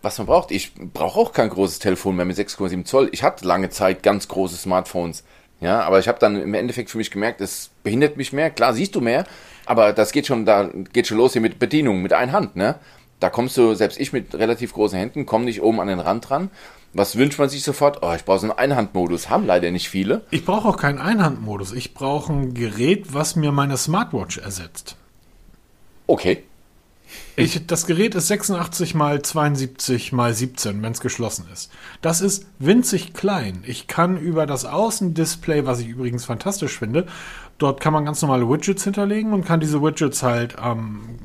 [0.00, 0.52] was man braucht.
[0.52, 3.08] Ich brauche auch kein großes Telefon mehr mit 6,7 Zoll.
[3.10, 5.24] Ich hatte lange Zeit ganz große Smartphones.
[5.60, 8.50] Ja, aber ich habe dann im Endeffekt für mich gemerkt, es behindert mich mehr.
[8.50, 9.24] Klar, siehst du mehr,
[9.64, 12.76] aber das geht schon, da geht schon los hier mit Bedienung, mit einer Hand, ne?
[13.18, 16.30] Da kommst du, selbst ich mit relativ großen Händen, komme nicht oben an den Rand
[16.30, 16.50] ran.
[16.96, 17.98] Was wünscht man sich sofort?
[18.02, 19.28] Oh, ich brauche so einen Einhandmodus.
[19.28, 20.22] Haben leider nicht viele.
[20.30, 21.72] Ich brauche auch keinen Einhandmodus.
[21.72, 24.96] Ich brauche ein Gerät, was mir meine Smartwatch ersetzt.
[26.06, 26.44] Okay.
[27.36, 31.70] Ich, das Gerät ist 86 mal 72 mal 17, wenn es geschlossen ist.
[32.00, 33.62] Das ist winzig klein.
[33.66, 37.06] Ich kann über das Außendisplay, was ich übrigens fantastisch finde,
[37.58, 41.18] dort kann man ganz normale Widgets hinterlegen und kann diese Widgets halt ähm,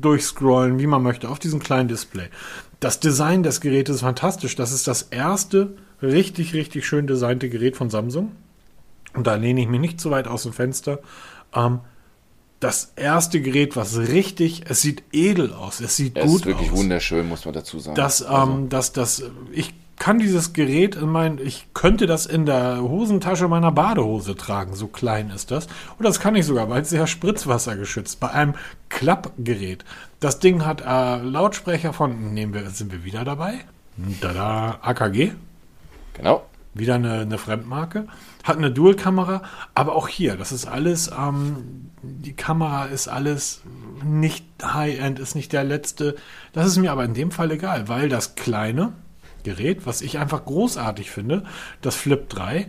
[0.00, 2.28] durchscrollen, wie man möchte, auf diesem kleinen Display.
[2.80, 4.54] Das Design des Gerätes ist fantastisch.
[4.54, 8.32] Das ist das erste richtig, richtig schön designte Gerät von Samsung.
[9.14, 11.00] Und da lehne ich mich nicht zu weit aus dem Fenster.
[11.54, 11.80] Ähm,
[12.60, 16.70] das erste Gerät, was richtig, es sieht edel aus, es sieht Es gut ist wirklich
[16.70, 16.76] aus.
[16.76, 17.94] wunderschön, muss man dazu sagen.
[17.94, 19.22] Das, ähm, das, das,
[19.52, 24.74] ich kann dieses Gerät in mein, ich könnte das in der Hosentasche meiner Badehose tragen,
[24.74, 25.66] so klein ist das.
[25.98, 28.54] Und das kann ich sogar, weil es ist ja spritzwassergeschützt, bei einem
[28.88, 29.84] Klappgerät.
[30.20, 33.64] Das Ding hat äh, Lautsprecher von, nehmen wir, sind wir wieder dabei?
[34.20, 35.32] Da, AKG,
[36.14, 36.46] genau.
[36.74, 38.06] wieder eine, eine Fremdmarke.
[38.44, 39.42] Hat eine Dual-Kamera,
[39.74, 43.62] aber auch hier, das ist alles, ähm, die Kamera ist alles
[44.04, 46.14] nicht High-End, ist nicht der letzte.
[46.52, 48.92] Das ist mir aber in dem Fall egal, weil das kleine
[49.48, 51.44] Gerät, was ich einfach großartig finde,
[51.80, 52.66] das Flip 3,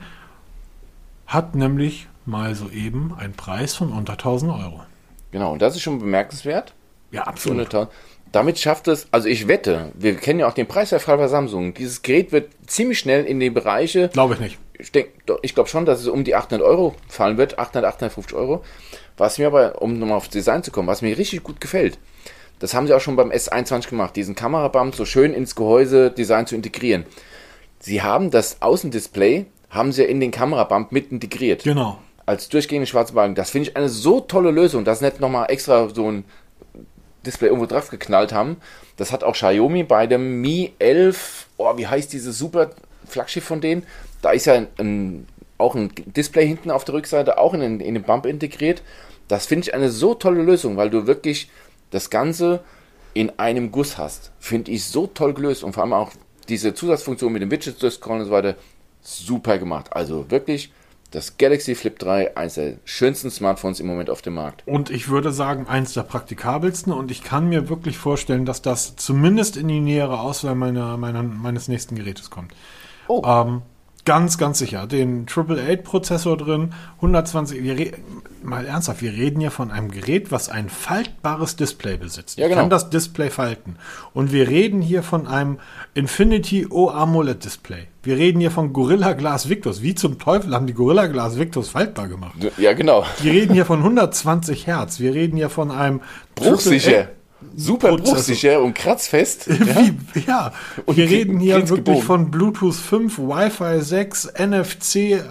[1.27, 4.81] hat nämlich mal soeben einen Preis von unter 1000 Euro.
[5.31, 6.73] Genau, und das ist schon bemerkenswert.
[7.11, 7.67] Ja, absolut.
[7.67, 7.87] 100.000.
[8.31, 11.73] Damit schafft es, also ich wette, wir kennen ja auch den Preisverfall bei Samsung.
[11.73, 14.59] Dieses Gerät wird ziemlich schnell in die Bereiche, Glaube ich nicht.
[14.77, 15.11] ich denke,
[15.41, 18.63] ich glaube schon, dass es um die 800 Euro fallen wird, 800, 850 Euro.
[19.17, 21.97] Was mir aber, um nochmal aufs Design zu kommen, was mir richtig gut gefällt,
[22.59, 26.45] das haben sie auch schon beim S21 gemacht, diesen Kamerabump so schön ins Gehäuse Design
[26.45, 27.05] zu integrieren.
[27.79, 31.99] Sie haben das Außendisplay, haben sie in den Kamerabump mit integriert Genau.
[32.25, 33.35] als durchgehende schwarze Balken.
[33.35, 36.25] Das finde ich eine so tolle Lösung, dass sie nicht nochmal extra so ein
[37.25, 38.57] Display irgendwo drauf geknallt haben.
[38.97, 42.71] Das hat auch Xiaomi bei dem Mi 11, oh, wie heißt dieses super
[43.05, 43.83] Flaggschiff von denen?
[44.21, 47.93] Da ist ja ein, ein, auch ein Display hinten auf der Rückseite, auch in in
[47.93, 48.81] den Bump integriert.
[49.27, 51.49] Das finde ich eine so tolle Lösung, weil du wirklich
[51.91, 52.61] das Ganze
[53.13, 54.31] in einem Guss hast.
[54.39, 56.11] Finde ich so toll gelöst und vor allem auch
[56.47, 58.55] diese Zusatzfunktion mit den Widgets durchscrollen und so weiter,
[59.01, 59.93] super gemacht.
[59.93, 60.71] Also wirklich
[61.11, 64.63] das Galaxy Flip 3, eines der schönsten Smartphones im Moment auf dem Markt.
[64.67, 66.93] Und ich würde sagen, eins der praktikabelsten.
[66.93, 71.23] Und ich kann mir wirklich vorstellen, dass das zumindest in die nähere Auswahl meiner, meiner,
[71.23, 72.53] meines nächsten Gerätes kommt.
[73.07, 73.23] Oh.
[73.25, 73.63] Ähm,
[74.09, 74.87] ganz, ganz sicher.
[74.87, 77.61] Den Triple 8 Prozessor drin, 120.
[77.61, 77.91] Wir
[78.41, 82.39] mal ernsthaft, wir reden hier von einem Gerät, was ein faltbares Display besitzt.
[82.39, 82.61] Ja, genau.
[82.61, 83.75] kann das Display falten.
[84.15, 85.59] Und wir reden hier von einem
[85.93, 87.83] Infinity O AMOLED Display.
[88.01, 89.83] Wir reden hier von Gorilla Glass Victus.
[89.83, 92.33] Wie zum Teufel haben die Gorilla Glass Victus faltbar gemacht?
[92.57, 93.05] Ja, genau.
[93.21, 94.99] Wir reden hier von 120 Hertz.
[94.99, 96.01] Wir reden hier von einem
[96.33, 97.09] Bruchsicher.
[97.55, 98.15] Super Prozessor.
[98.15, 99.47] bruchsicher und kratzfest.
[99.59, 99.89] Ja?
[100.13, 100.53] Wie, ja,
[100.85, 105.23] Und wir reden hier wirklich von Bluetooth 5, Wi-Fi 6, NFC,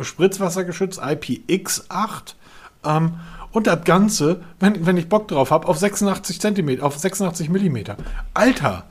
[0.00, 2.34] Spritzwassergeschützt, IPX8
[2.84, 3.14] ähm,
[3.52, 7.96] und das Ganze, wenn, wenn ich Bock drauf habe, auf 86 Zentimeter, auf 86 Millimeter.
[8.34, 8.84] Alter,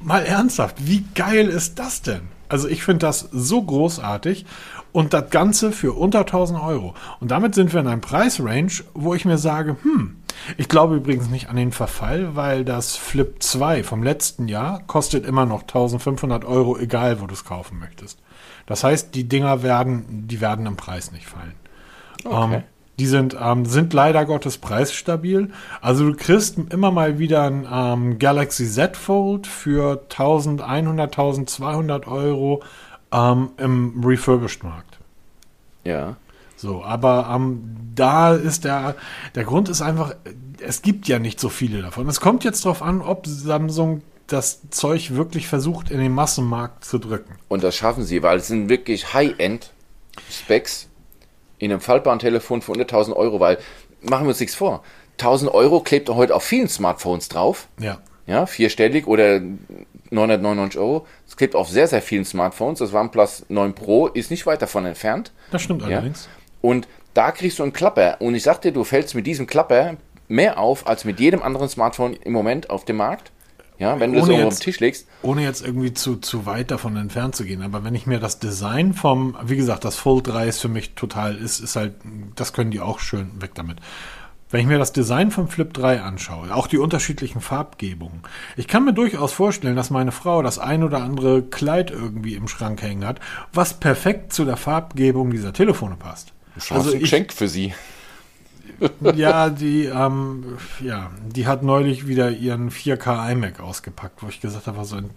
[0.00, 2.22] mal ernsthaft, wie geil ist das denn?
[2.48, 4.44] Also ich finde das so großartig
[4.92, 6.94] und das Ganze für unter 1000 Euro.
[7.20, 10.16] Und damit sind wir in einem Preisrange, wo ich mir sage, hm,
[10.56, 15.24] ich glaube übrigens nicht an den Verfall, weil das Flip 2 vom letzten Jahr kostet
[15.24, 18.18] immer noch 1500 Euro, egal wo du es kaufen möchtest.
[18.66, 21.54] Das heißt, die Dinger werden, die werden im Preis nicht fallen.
[22.24, 22.54] Okay.
[22.54, 22.62] Ähm,
[23.00, 25.50] die sind, ähm, sind leider Gottes preisstabil.
[25.80, 32.62] Also du kriegst immer mal wieder ein ähm, Galaxy Z Fold für 1100, 1200 Euro
[33.10, 34.98] ähm, im Refurbished-Markt.
[35.84, 36.16] ja.
[36.56, 37.62] So, aber ähm,
[37.94, 38.94] da ist der,
[39.34, 40.14] der Grund ist einfach,
[40.60, 42.06] es gibt ja nicht so viele davon.
[42.06, 46.98] Es kommt jetzt darauf an, ob Samsung das Zeug wirklich versucht, in den Massenmarkt zu
[46.98, 47.36] drücken.
[47.48, 50.89] Und das schaffen sie, weil es sind wirklich High-End-Specs
[51.60, 53.58] in einem faltbaren Telefon für 100.000 Euro, weil,
[54.02, 54.82] machen wir uns nichts vor,
[55.18, 57.68] 1000 Euro klebt heute auf vielen Smartphones drauf.
[57.78, 57.98] Ja.
[58.26, 59.40] Ja, vierstellig oder
[60.10, 61.06] 999 Euro.
[61.26, 62.78] Es klebt auf sehr, sehr vielen Smartphones.
[62.78, 65.32] Das OnePlus 9 Pro ist nicht weit davon entfernt.
[65.50, 65.88] Das stimmt Ja.
[65.88, 66.28] allerdings.
[66.60, 68.16] Und da kriegst du einen Klapper.
[68.20, 69.96] Und ich sag dir, du fällst mit diesem Klapper
[70.28, 73.32] mehr auf als mit jedem anderen Smartphone im Moment auf dem Markt.
[73.80, 75.06] Ja, wenn du es Ohne irgendwo auf jetzt- den Tisch legst.
[75.22, 78.38] Ohne jetzt irgendwie zu, zu weit davon entfernt zu gehen, aber wenn ich mir das
[78.38, 81.94] Design vom, wie gesagt, das Fold 3 ist für mich total, ist, ist halt,
[82.36, 83.78] das können die auch schön weg damit.
[84.50, 88.20] Wenn ich mir das Design vom Flip 3 anschaue, auch die unterschiedlichen Farbgebungen,
[88.56, 92.48] ich kann mir durchaus vorstellen, dass meine Frau das ein oder andere Kleid irgendwie im
[92.48, 93.20] Schrank hängen hat,
[93.52, 96.32] was perfekt zu der Farbgebung dieser Telefone passt.
[96.68, 97.72] Also ein Geschenk für sie.
[99.14, 100.44] Ja, die, ähm,
[100.80, 105.10] ja, die hat neulich wieder ihren 4K iMac ausgepackt, wo ich gesagt habe, so ein,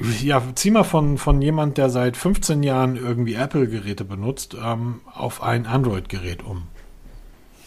[0.00, 5.00] äh, ja, zieh mal von, von jemand, der seit 15 Jahren irgendwie Apple-Geräte benutzt, ähm,
[5.12, 6.64] auf ein Android-Gerät um.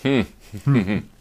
[0.04, 0.26] Hm.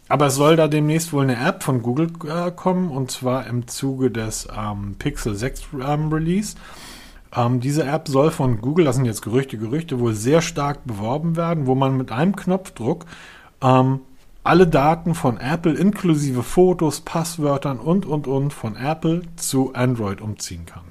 [0.09, 3.67] Aber es soll da demnächst wohl eine App von Google äh, kommen, und zwar im
[3.67, 6.57] Zuge des ähm, Pixel 6 ähm, Release.
[7.35, 11.35] Ähm, diese App soll von Google, das sind jetzt Gerüchte, Gerüchte, wohl sehr stark beworben
[11.35, 13.05] werden, wo man mit einem Knopfdruck
[13.61, 14.01] ähm,
[14.43, 20.65] alle Daten von Apple inklusive Fotos, Passwörtern und, und, und von Apple zu Android umziehen
[20.65, 20.83] kann.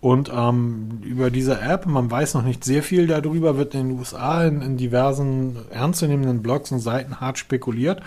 [0.00, 3.98] Und ähm, über diese App, man weiß noch nicht sehr viel darüber, wird in den
[3.98, 8.02] USA in, in diversen ernstzunehmenden Blogs und Seiten hart spekuliert.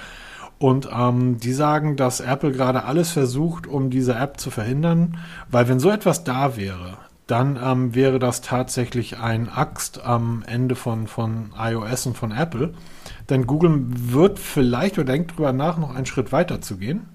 [0.60, 5.18] Und ähm, die sagen, dass Apple gerade alles versucht, um diese App zu verhindern,
[5.49, 6.97] weil wenn so etwas da wäre,
[7.28, 12.73] dann ähm, wäre das tatsächlich ein Axt am Ende von, von iOS und von Apple.
[13.30, 17.09] Denn Google wird vielleicht oder denkt drüber nach, noch einen Schritt weiter zu gehen.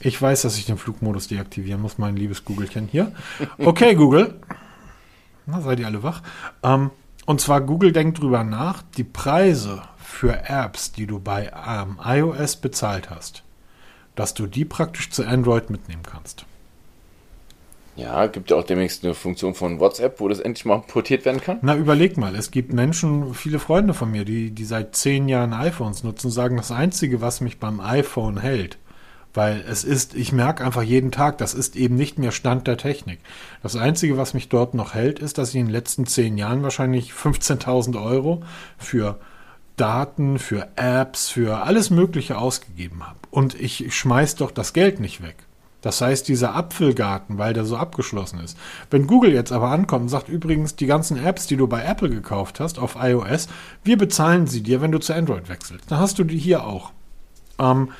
[0.00, 3.12] Ich weiß, dass ich den Flugmodus deaktivieren muss, mein liebes Googelchen hier.
[3.58, 4.34] Okay, Google.
[5.46, 6.22] Na, seid ihr alle wach?
[6.62, 6.90] Ähm,
[7.24, 12.56] und zwar, Google denkt drüber nach, die Preise für Apps, die du bei ähm, iOS
[12.56, 13.42] bezahlt hast,
[14.16, 16.46] dass du die praktisch zu Android mitnehmen kannst.
[17.96, 21.40] Ja, gibt ja auch demnächst eine Funktion von WhatsApp, wo das endlich mal portiert werden
[21.40, 21.58] kann.
[21.62, 25.54] Na, überleg mal, es gibt Menschen, viele Freunde von mir, die, die seit zehn Jahren
[25.54, 28.78] iPhones nutzen, sagen, das Einzige, was mich beim iPhone hält,
[29.32, 32.76] weil es ist, ich merke einfach jeden Tag, das ist eben nicht mehr Stand der
[32.76, 33.20] Technik.
[33.62, 36.62] Das Einzige, was mich dort noch hält, ist, dass ich in den letzten zehn Jahren
[36.62, 38.42] wahrscheinlich 15.000 Euro
[38.76, 39.18] für
[39.76, 43.18] Daten, für Apps, für alles Mögliche ausgegeben habe.
[43.30, 45.45] Und ich schmeiß doch das Geld nicht weg.
[45.86, 48.58] Das heißt, dieser Apfelgarten, weil der so abgeschlossen ist.
[48.90, 52.10] Wenn Google jetzt aber ankommt und sagt, übrigens, die ganzen Apps, die du bei Apple
[52.10, 53.46] gekauft hast, auf iOS,
[53.84, 55.88] wir bezahlen sie dir, wenn du zu Android wechselst.
[55.88, 56.90] Dann hast du die hier auch.
[57.60, 57.92] Ähm,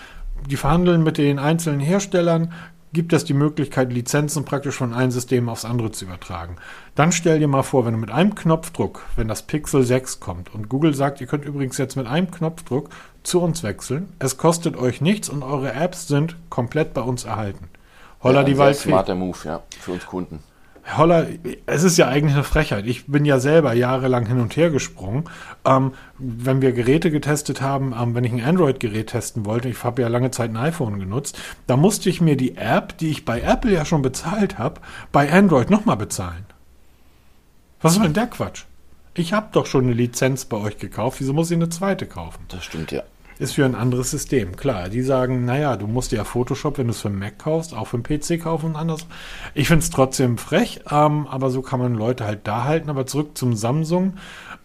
[0.50, 2.52] die verhandeln mit den einzelnen Herstellern,
[2.92, 6.56] gibt es die Möglichkeit, Lizenzen praktisch von einem System aufs andere zu übertragen.
[6.96, 10.52] Dann stell dir mal vor, wenn du mit einem Knopfdruck, wenn das Pixel 6 kommt
[10.52, 12.88] und Google sagt, ihr könnt übrigens jetzt mit einem Knopfdruck
[13.22, 17.68] zu uns wechseln, es kostet euch nichts und eure Apps sind komplett bei uns erhalten.
[18.22, 18.88] Holla ja, die Waldfee.
[18.88, 20.40] smarter Move, ja, für uns Kunden.
[20.96, 21.26] Holla,
[21.66, 22.86] es ist ja eigentlich eine Frechheit.
[22.86, 25.24] Ich bin ja selber jahrelang hin und her gesprungen.
[25.64, 30.02] Ähm, wenn wir Geräte getestet haben, ähm, wenn ich ein Android-Gerät testen wollte, ich habe
[30.02, 33.40] ja lange Zeit ein iPhone genutzt, da musste ich mir die App, die ich bei
[33.40, 36.46] Apple ja schon bezahlt habe, bei Android nochmal bezahlen.
[37.80, 38.64] Was soll denn der Quatsch?
[39.14, 42.44] Ich habe doch schon eine Lizenz bei euch gekauft, wieso muss ich eine zweite kaufen?
[42.48, 43.02] Das stimmt, ja.
[43.38, 44.88] Ist für ein anderes System, klar.
[44.88, 47.98] Die sagen, naja, du musst ja Photoshop, wenn du es für Mac kaufst, auch für
[47.98, 49.06] PC kaufen und anders.
[49.52, 52.88] Ich finde es trotzdem frech, ähm, aber so kann man Leute halt da halten.
[52.88, 54.14] Aber zurück zum Samsung.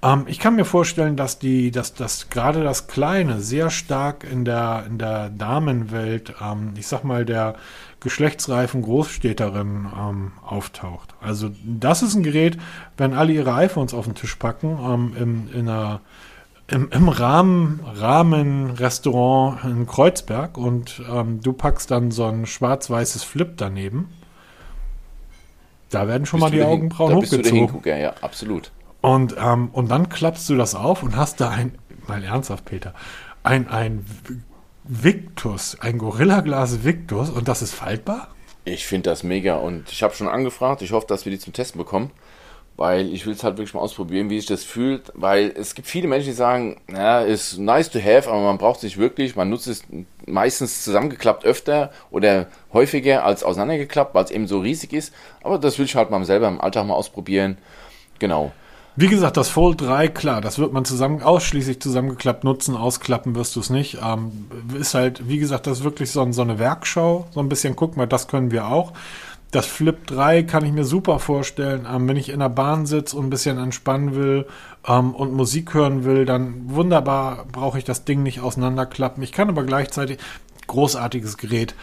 [0.01, 4.45] Ähm, ich kann mir vorstellen, dass die, dass das gerade das Kleine sehr stark in
[4.45, 7.55] der, in der Damenwelt, ähm, ich sag mal, der
[7.99, 11.13] geschlechtsreifen Großstädterin ähm, auftaucht.
[11.21, 12.57] Also das ist ein Gerät,
[12.97, 16.01] wenn alle ihre iPhones auf den Tisch packen, ähm, in, in einer
[16.71, 23.53] im, im Rahmen, Rahmenrestaurant in Kreuzberg und ähm, du packst dann so ein schwarz-weißes Flip
[23.57, 24.09] daneben.
[25.89, 27.67] Da werden schon Bist mal die Augenbrauen Da bist du der hochgezogen.
[27.67, 28.71] Hingucker, ja, absolut.
[29.01, 32.93] Und, ähm, und dann klappst du das auf und hast da ein, mal ernsthaft, Peter,
[33.43, 34.05] ein, ein
[34.83, 38.29] Victus, ein Gorillaglas Victus und das ist faltbar?
[38.63, 40.81] Ich finde das mega und ich habe schon angefragt.
[40.81, 42.11] Ich hoffe, dass wir die zum Testen bekommen,
[42.81, 45.11] weil ich will es halt wirklich mal ausprobieren, wie sich das fühlt.
[45.13, 48.77] Weil es gibt viele Menschen, die sagen, ja, ist nice to have, aber man braucht
[48.77, 49.35] es nicht wirklich.
[49.35, 49.83] Man nutzt es
[50.25, 55.13] meistens zusammengeklappt öfter oder häufiger als auseinandergeklappt, weil es eben so riesig ist.
[55.43, 57.59] Aber das will ich halt mal selber im Alltag mal ausprobieren.
[58.17, 58.51] Genau.
[58.95, 63.55] Wie gesagt, das Fold 3, klar, das wird man zusammen, ausschließlich zusammengeklappt nutzen, ausklappen wirst
[63.55, 63.99] du es nicht.
[64.03, 67.77] Ähm, ist halt, wie gesagt, das ist wirklich so, so eine Werkschau, so ein bisschen,
[67.77, 68.91] guck mal, das können wir auch.
[69.51, 71.85] Das Flip 3 kann ich mir super vorstellen.
[71.89, 74.45] Ähm, wenn ich in der Bahn sitze und ein bisschen entspannen will
[74.87, 79.21] ähm, und Musik hören will, dann wunderbar brauche ich das Ding nicht auseinanderklappen.
[79.21, 80.19] Ich kann aber gleichzeitig
[80.67, 81.75] großartiges Gerät.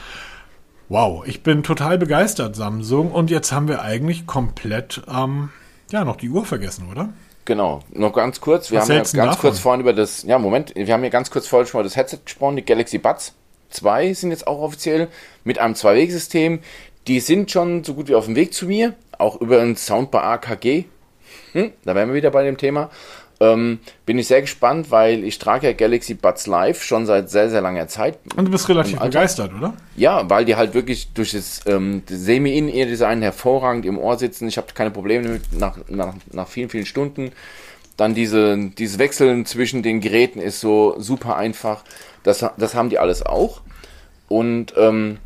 [0.88, 3.12] Wow, ich bin total begeistert, Samsung.
[3.12, 5.50] Und jetzt haben wir eigentlich komplett, ähm,
[5.90, 7.10] ja, noch die Uhr vergessen, oder?
[7.44, 8.70] Genau, noch ganz kurz.
[8.70, 9.40] Wir Was haben ja ganz davon?
[9.40, 11.96] kurz vorhin über das, ja, Moment, wir haben ja ganz kurz vorhin schon mal das
[11.96, 13.34] Headset gesprochen, die Galaxy Buds
[13.70, 15.08] 2 sind jetzt auch offiziell
[15.44, 16.60] mit einem Zwei-Weg-System.
[17.09, 20.24] Die sind schon so gut wie auf dem Weg zu mir, auch über ein Soundbar
[20.24, 20.84] AKG.
[21.52, 22.90] Hm, da wären wir wieder bei dem Thema.
[23.40, 27.48] Ähm, bin ich sehr gespannt, weil ich trage ja Galaxy Buds Live schon seit sehr,
[27.48, 28.18] sehr langer Zeit.
[28.36, 29.74] Und du bist relativ begeistert, oder?
[29.96, 34.48] Ja, weil die halt wirklich durch das, ähm, Semi-In-Ear-Design hervorragend im Ohr sitzen.
[34.48, 37.30] Ich habe keine Probleme damit nach, nach, nach vielen, vielen Stunden.
[37.96, 41.84] Dann diese, dieses Wechseln zwischen den Geräten ist so super einfach.
[42.24, 43.61] Das, das haben die alles auch.
[44.28, 45.18] Und ähm,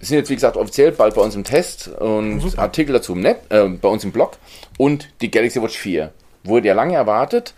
[0.00, 2.62] sind jetzt, wie gesagt, offiziell bald bei uns im Test und super.
[2.62, 4.38] Artikel dazu im Net, äh, bei uns im Blog.
[4.76, 6.12] Und die Galaxy Watch 4
[6.44, 7.54] wurde ja lange erwartet.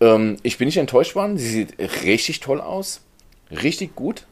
[0.00, 1.36] Ähm, ich bin nicht enttäuscht worden.
[1.36, 3.02] Sie sieht richtig toll aus.
[3.50, 4.24] Richtig gut.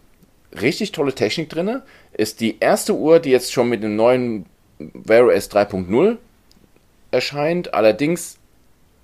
[0.61, 1.83] Richtig tolle Technik drin.
[2.13, 4.47] Ist die erste Uhr, die jetzt schon mit dem neuen
[4.79, 6.17] Wear OS 3.0
[7.11, 7.75] erscheint.
[7.75, 8.39] Allerdings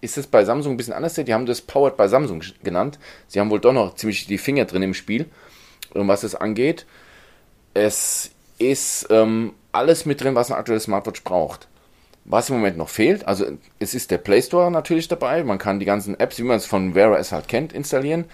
[0.00, 1.14] ist es bei Samsung ein bisschen anders.
[1.14, 2.98] Die haben das Powered bei Samsung genannt.
[3.28, 5.26] Sie haben wohl doch noch ziemlich die Finger drin im Spiel,
[5.92, 6.86] was es angeht.
[7.74, 11.68] Es ist ähm, alles mit drin, was ein aktuelles Smartwatch braucht.
[12.24, 13.46] Was im Moment noch fehlt, also
[13.80, 15.42] es ist der Play Store natürlich dabei.
[15.42, 18.26] Man kann die ganzen Apps, wie man es von Wear OS halt kennt, installieren.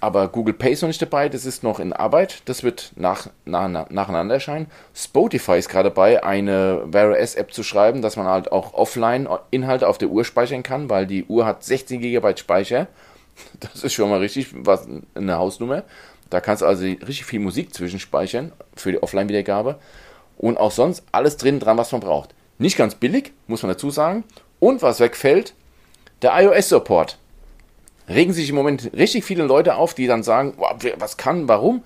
[0.00, 2.42] Aber Google Pay ist noch nicht dabei, das ist noch in Arbeit.
[2.46, 4.66] Das wird nach, nach, nacheinander erscheinen.
[4.94, 9.28] Spotify ist gerade dabei, eine Wear OS App zu schreiben, dass man halt auch offline
[9.50, 12.88] Inhalte auf der Uhr speichern kann, weil die Uhr hat 16 GB Speicher.
[13.60, 15.82] Das ist schon mal richtig was, eine Hausnummer.
[16.30, 19.78] Da kannst du also richtig viel Musik zwischenspeichern für die Offline-Wiedergabe.
[20.38, 22.34] Und auch sonst alles drin dran, was man braucht.
[22.58, 24.24] Nicht ganz billig, muss man dazu sagen.
[24.58, 25.54] Und was wegfällt,
[26.22, 27.18] der iOS-Support.
[28.08, 30.54] Regen sich im Moment richtig viele Leute auf, die dann sagen,
[30.98, 31.82] was kann, warum?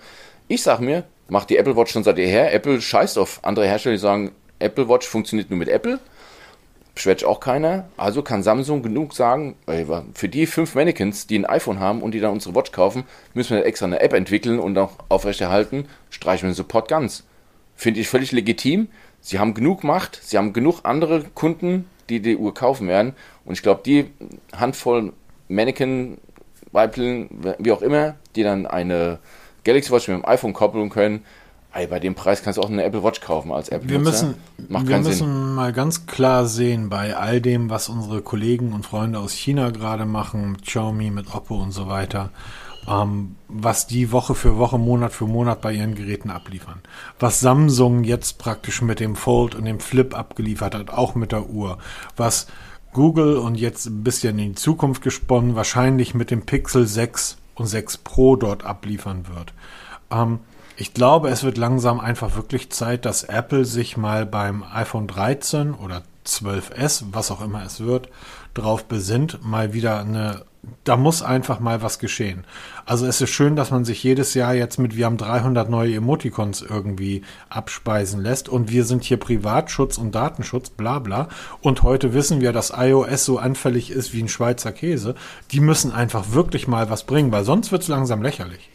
[0.49, 2.53] Ich sag mir, macht die Apple Watch schon seit jeher.
[2.53, 5.99] Apple scheißt auf andere Hersteller, die sagen, Apple Watch funktioniert nur mit Apple.
[6.95, 7.89] Beschwert auch keiner.
[7.97, 9.57] Also kann Samsung genug sagen,
[10.15, 13.57] für die fünf Mannequins, die ein iPhone haben und die dann unsere Watch kaufen, müssen
[13.57, 17.25] wir extra eine App entwickeln und auch aufrechterhalten, streichen wir den Support ganz.
[17.77, 18.89] Finde ich völlig legitim.
[19.21, 23.15] Sie haben genug Macht, sie haben genug andere Kunden, die die Uhr kaufen werden.
[23.45, 24.11] Und ich glaube, die
[24.55, 25.13] Handvoll
[25.49, 26.19] Mannequin,
[26.73, 27.29] Weibeln,
[27.59, 29.19] wie auch immer, die dann eine
[29.65, 31.25] Galaxy Watch mit dem iPhone koppeln können,
[31.73, 33.89] ey, bei dem Preis kannst du auch eine Apple Watch kaufen als Apple.
[33.89, 34.35] Wir müssen,
[34.69, 35.55] Macht wir müssen Sinn.
[35.55, 40.05] mal ganz klar sehen, bei all dem, was unsere Kollegen und Freunde aus China gerade
[40.05, 42.31] machen, Xiaomi mit Oppo und so weiter,
[42.89, 46.81] ähm, was die Woche für Woche, Monat für Monat bei ihren Geräten abliefern.
[47.19, 51.51] Was Samsung jetzt praktisch mit dem Fold und dem Flip abgeliefert hat, auch mit der
[51.51, 51.79] Uhr.
[52.17, 52.47] Was
[52.93, 57.67] Google und jetzt ein bisschen in die Zukunft gesponnen, wahrscheinlich mit dem Pixel 6 und
[57.67, 59.53] 6 Pro dort abliefern wird.
[60.11, 60.41] Ähm,
[60.81, 65.75] ich glaube, es wird langsam einfach wirklich Zeit, dass Apple sich mal beim iPhone 13
[65.75, 68.09] oder 12S, was auch immer es wird,
[68.55, 70.43] darauf besinnt, mal wieder eine
[70.85, 72.45] da muss einfach mal was geschehen.
[72.85, 75.95] Also es ist schön, dass man sich jedes Jahr jetzt mit, wir haben 300 neue
[75.95, 81.29] Emoticons irgendwie abspeisen lässt und wir sind hier Privatschutz und Datenschutz, bla bla.
[81.63, 85.15] Und heute wissen wir, dass iOS so anfällig ist wie ein Schweizer Käse.
[85.51, 88.70] Die müssen einfach wirklich mal was bringen, weil sonst wird es langsam lächerlich.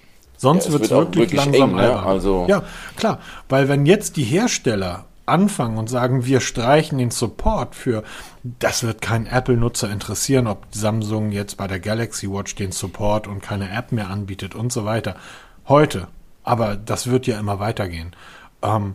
[0.46, 2.00] Sonst ja, wird es wirklich, langsam eng, ne?
[2.00, 2.62] also Ja,
[2.96, 3.18] klar,
[3.50, 8.04] weil wenn jetzt die Hersteller anfangen und sagen, wir streichen den Support für,
[8.44, 13.42] das wird kein Apple-Nutzer interessieren, ob Samsung jetzt bei der Galaxy Watch den Support und
[13.42, 15.16] keine App mehr anbietet und so weiter.
[15.68, 16.08] Heute.
[16.44, 18.16] Aber das wird ja immer weitergehen.
[18.62, 18.94] Ähm,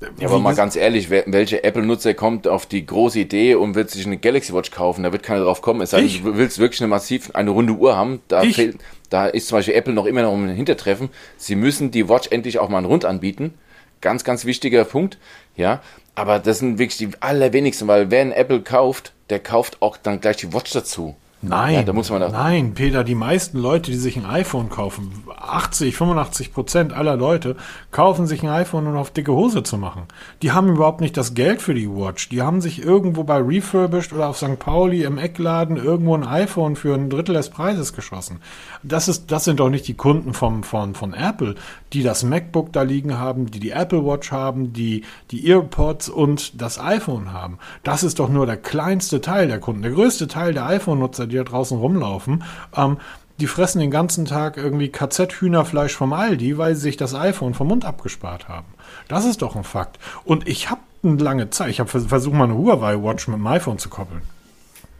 [0.00, 4.04] ja, aber mal ganz ehrlich, welcher Apple-Nutzer kommt auf die große Idee und wird sich
[4.04, 5.02] eine Galaxy Watch kaufen?
[5.02, 5.80] Da wird keiner drauf kommen.
[5.80, 8.20] Es sei denn, du willst wirklich eine massiv, eine runde Uhr haben.
[8.28, 8.76] Da, fehlt,
[9.08, 11.08] da ist zum Beispiel Apple noch immer noch im Hintertreffen.
[11.38, 13.54] Sie müssen die Watch endlich auch mal einen Rund anbieten.
[14.02, 15.16] Ganz, ganz wichtiger Punkt.
[15.56, 15.80] Ja,
[16.14, 20.20] aber das sind wirklich die allerwenigsten, weil wer ein Apple kauft, der kauft auch dann
[20.20, 21.16] gleich die Watch dazu.
[21.48, 25.24] Nein, ja, da muss man nein, Peter, die meisten Leute, die sich ein iPhone kaufen,
[25.36, 27.56] 80, 85 Prozent aller Leute
[27.90, 30.02] kaufen sich ein iPhone, um auf dicke Hose zu machen.
[30.42, 32.28] Die haben überhaupt nicht das Geld für die Watch.
[32.28, 34.58] Die haben sich irgendwo bei Refurbished oder auf St.
[34.58, 38.40] Pauli im Eckladen irgendwo ein iPhone für ein Drittel des Preises geschossen.
[38.82, 41.54] Das ist, das sind doch nicht die Kunden vom, von, von Apple,
[41.92, 46.60] die das MacBook da liegen haben, die die Apple Watch haben, die die EarPods und
[46.60, 47.58] das iPhone haben.
[47.82, 49.82] Das ist doch nur der kleinste Teil der Kunden.
[49.82, 52.44] Der größte Teil der iPhone-Nutzer, die da draußen rumlaufen,
[52.76, 52.98] ähm,
[53.38, 57.68] die fressen den ganzen Tag irgendwie KZ-Hühnerfleisch vom Aldi, weil sie sich das iPhone vom
[57.68, 58.66] Mund abgespart haben.
[59.08, 59.98] Das ist doch ein Fakt.
[60.24, 63.46] Und ich habe eine lange Zeit, ich habe versucht, mal eine Huawei Watch mit dem
[63.46, 64.22] iPhone zu koppeln.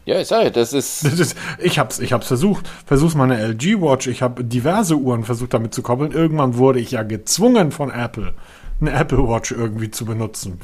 [0.05, 1.03] Ja, ich sage, das ist.
[1.03, 2.67] Das ist ich habe es ich hab's versucht.
[2.85, 4.07] Versuch's mal eine LG Watch.
[4.07, 6.13] Ich habe diverse Uhren versucht damit zu koppeln.
[6.13, 8.33] Irgendwann wurde ich ja gezwungen von Apple,
[8.79, 10.61] eine Apple Watch irgendwie zu benutzen.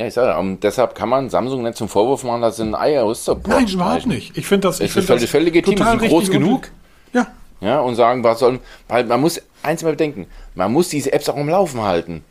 [0.00, 2.74] Ja, ich sage, und deshalb kann man Samsung nicht zum Vorwurf machen, dass sie ein
[2.78, 4.36] iOS Support Nein, überhaupt nicht.
[4.36, 6.70] Ich finde das, ich Es find ist völlig, legitim, total sind groß genug.
[7.12, 7.28] Ja,
[7.60, 10.26] Ja, und sagen, was soll, weil man muss eins mal bedenken,
[10.56, 12.24] man muss diese Apps auch am Laufen halten.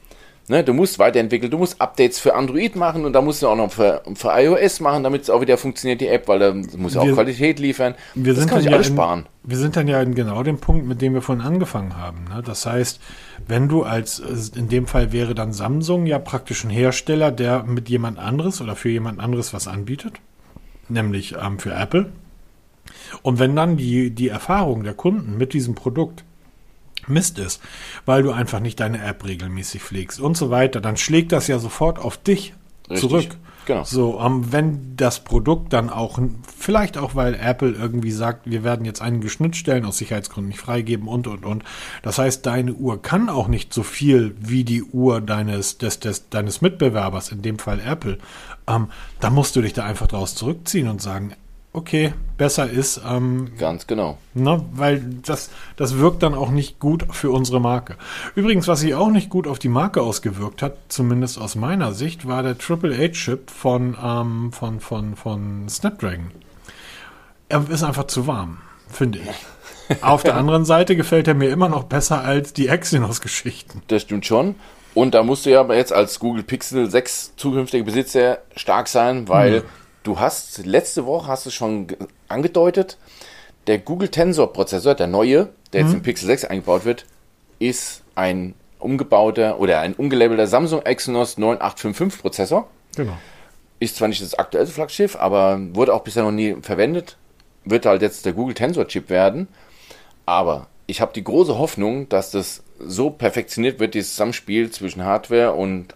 [0.49, 3.55] Ne, du musst weiterentwickeln, du musst Updates für Android machen und da musst du auch
[3.55, 6.95] noch für, für iOS machen, damit es auch wieder funktioniert, die App, weil da muss
[6.95, 7.95] ja auch Wir- Qualität liefern.
[8.13, 9.25] wir das sind kann dann ja alles in, sparen.
[9.43, 12.25] Wir sind dann ja in genau dem Punkt, mit dem wir vorhin angefangen haben.
[12.25, 12.43] Ne?
[12.45, 12.99] Das heißt,
[13.47, 17.63] wenn du als, äh, in dem Fall wäre dann Samsung ja praktisch ein Hersteller, der
[17.63, 20.15] mit jemand anderes oder für jemand anderes was anbietet,
[20.89, 22.11] nämlich ähm, für Apple.
[23.21, 26.23] Und wenn dann die, die Erfahrung der Kunden mit diesem Produkt
[27.07, 27.61] Mist ist,
[28.05, 31.59] weil du einfach nicht deine App regelmäßig pflegst und so weiter, dann schlägt das ja
[31.59, 32.53] sofort auf dich
[32.89, 33.37] Richtig, zurück.
[33.65, 33.83] Genau.
[33.83, 36.19] So, ähm, wenn das Produkt dann auch,
[36.57, 41.07] vielleicht auch, weil Apple irgendwie sagt, wir werden jetzt einige Schnittstellen aus Sicherheitsgründen nicht freigeben
[41.07, 41.63] und, und, und.
[42.01, 46.29] Das heißt, deine Uhr kann auch nicht so viel wie die Uhr deines, des, des,
[46.29, 48.17] deines Mitbewerbers, in dem Fall Apple.
[48.67, 48.87] Ähm,
[49.19, 51.33] da musst du dich da einfach draus zurückziehen und sagen,
[51.73, 54.17] okay, besser ist, ähm, Ganz genau.
[54.35, 57.95] Ne, weil das, das wirkt dann auch nicht gut für unsere Marke.
[58.35, 62.27] Übrigens, was sich auch nicht gut auf die Marke ausgewirkt hat, zumindest aus meiner Sicht,
[62.27, 66.31] war der AAA-Chip von, ähm, von, von, von Snapdragon.
[67.49, 68.59] Er ist einfach zu warm,
[68.89, 70.01] finde ich.
[70.01, 73.81] auf der anderen Seite gefällt er mir immer noch besser als die Exynos-Geschichten.
[73.87, 74.55] Das stimmt schon.
[74.93, 79.27] Und da musst du ja aber jetzt als Google Pixel 6 zukünftige Besitzer stark sein,
[79.27, 79.63] weil Hm.
[80.03, 81.97] Du hast, letzte Woche hast du schon ge-
[82.27, 82.97] angedeutet,
[83.67, 87.05] der Google Tensor Prozessor, der neue, der jetzt im Pixel 6 eingebaut wird,
[87.59, 92.67] ist ein umgebauter oder ein umgelabelter Samsung Exynos 9855 Prozessor.
[92.95, 93.17] Genau.
[93.79, 97.17] Ist zwar nicht das aktuelle Flaggschiff, aber wurde auch bisher noch nie verwendet.
[97.65, 99.47] Wird halt jetzt der Google Tensor Chip werden.
[100.25, 105.53] Aber ich habe die große Hoffnung, dass das so perfektioniert wird, dieses Zusammenspiel zwischen Hardware
[105.53, 105.95] und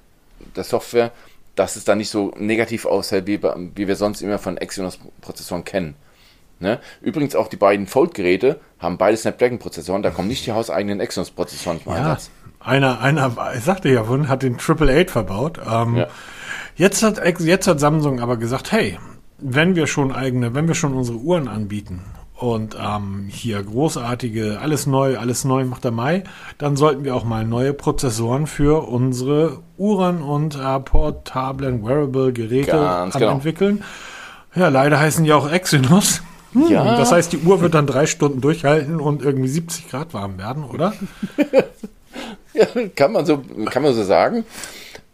[0.56, 1.12] der Software,
[1.58, 3.42] dass es da nicht so negativ aussieht, wie,
[3.76, 5.96] wie wir sonst immer von Exynos-Prozessoren kennen.
[6.60, 6.80] Ne?
[7.02, 11.92] Übrigens auch die beiden Fold-Geräte haben beide Snapdragon-Prozessoren, da kommen nicht die hauseigenen Exynos-Prozessoren zum
[11.94, 12.30] Ja, Einsatz.
[12.60, 15.60] einer, einer, ich sagte ja vorhin, hat den Triple Eight verbaut.
[15.70, 16.08] Ähm, Ja.
[16.76, 18.98] jetzt, hat, jetzt hat Samsung aber gesagt, hey,
[19.40, 22.02] wenn wir schon eigene, wenn wir schon unsere Uhren anbieten
[22.38, 26.24] und ähm, hier großartige, alles neu, alles neu macht der Mai,
[26.58, 33.32] dann sollten wir auch mal neue Prozessoren für unsere Uhren und äh, portablen Wearable-Geräte genau.
[33.32, 33.84] entwickeln.
[34.56, 36.22] Ja, leider heißen die auch Exynos.
[36.54, 36.96] Hm, Ja.
[36.96, 40.64] Das heißt, die Uhr wird dann drei Stunden durchhalten und irgendwie 70 Grad warm werden,
[40.64, 40.94] oder?
[42.54, 42.66] Ja,
[42.96, 44.44] kann man so, kann man so sagen.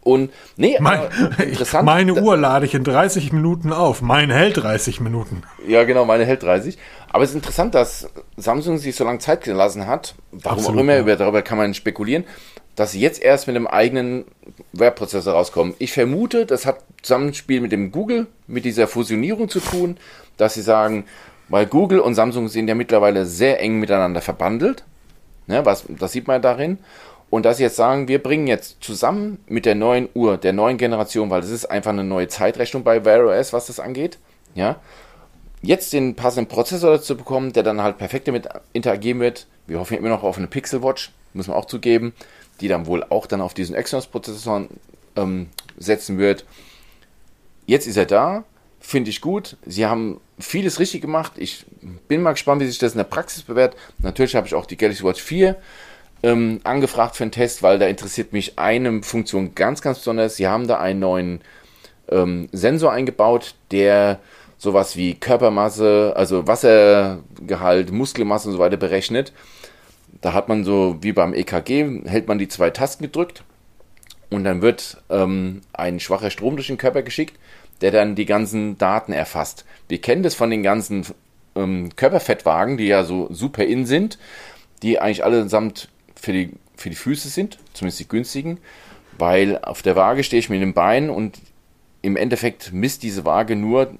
[0.04, 1.00] Und nee, Mein,
[1.38, 1.84] interessant.
[1.86, 4.02] meine Uhr lade ich in 30 Minuten auf.
[4.02, 5.42] Mein hält 30 Minuten.
[5.66, 6.78] Ja, genau, meine hält 30.
[7.14, 10.16] Aber es ist interessant, dass Samsung sich so lange Zeit gelassen hat.
[10.32, 10.98] Warum Absolut, auch immer, ja.
[10.98, 12.24] über, darüber kann man spekulieren,
[12.74, 14.24] dass sie jetzt erst mit einem eigenen
[14.72, 15.74] Webprozessor rauskommen.
[15.78, 19.96] Ich vermute, das hat Zusammenspiel mit dem Google, mit dieser Fusionierung zu tun,
[20.38, 21.04] dass sie sagen,
[21.48, 24.82] weil Google und Samsung sind ja mittlerweile sehr eng miteinander verbandelt.
[25.46, 26.78] Ne, was, das sieht man darin.
[27.30, 30.78] Und dass sie jetzt sagen, wir bringen jetzt zusammen mit der neuen Uhr, der neuen
[30.78, 34.18] Generation, weil das ist einfach eine neue Zeitrechnung bei Wear OS, was das angeht,
[34.56, 34.80] ja,
[35.64, 39.46] jetzt den passenden Prozessor dazu bekommen, der dann halt perfekt damit interagieren wird.
[39.66, 42.12] Wir hoffen immer noch auf eine Pixel Watch, muss man auch zugeben,
[42.60, 44.68] die dann wohl auch dann auf diesen Exynos-Prozessor
[45.16, 46.44] ähm, setzen wird.
[47.66, 48.44] Jetzt ist er da,
[48.80, 49.56] finde ich gut.
[49.64, 51.32] Sie haben vieles richtig gemacht.
[51.36, 51.64] Ich
[52.08, 53.76] bin mal gespannt, wie sich das in der Praxis bewährt.
[53.98, 55.56] Natürlich habe ich auch die Galaxy Watch 4
[56.22, 60.36] ähm, angefragt für einen Test, weil da interessiert mich eine Funktion ganz, ganz besonders.
[60.36, 61.40] Sie haben da einen neuen
[62.08, 64.20] ähm, Sensor eingebaut, der
[64.64, 69.32] sowas wie Körpermasse, also Wassergehalt, Muskelmasse und so weiter berechnet.
[70.20, 73.44] Da hat man so wie beim EKG, hält man die zwei Tasten gedrückt
[74.30, 77.38] und dann wird ähm, ein schwacher Strom durch den Körper geschickt,
[77.80, 79.64] der dann die ganzen Daten erfasst.
[79.88, 81.06] Wir kennen das von den ganzen
[81.54, 84.18] ähm, Körperfettwagen, die ja so super in sind,
[84.82, 88.58] die eigentlich allesamt für die, für die Füße sind, zumindest die günstigen,
[89.18, 91.38] weil auf der Waage stehe ich mit dem Bein und
[92.02, 93.90] im Endeffekt misst diese Waage nur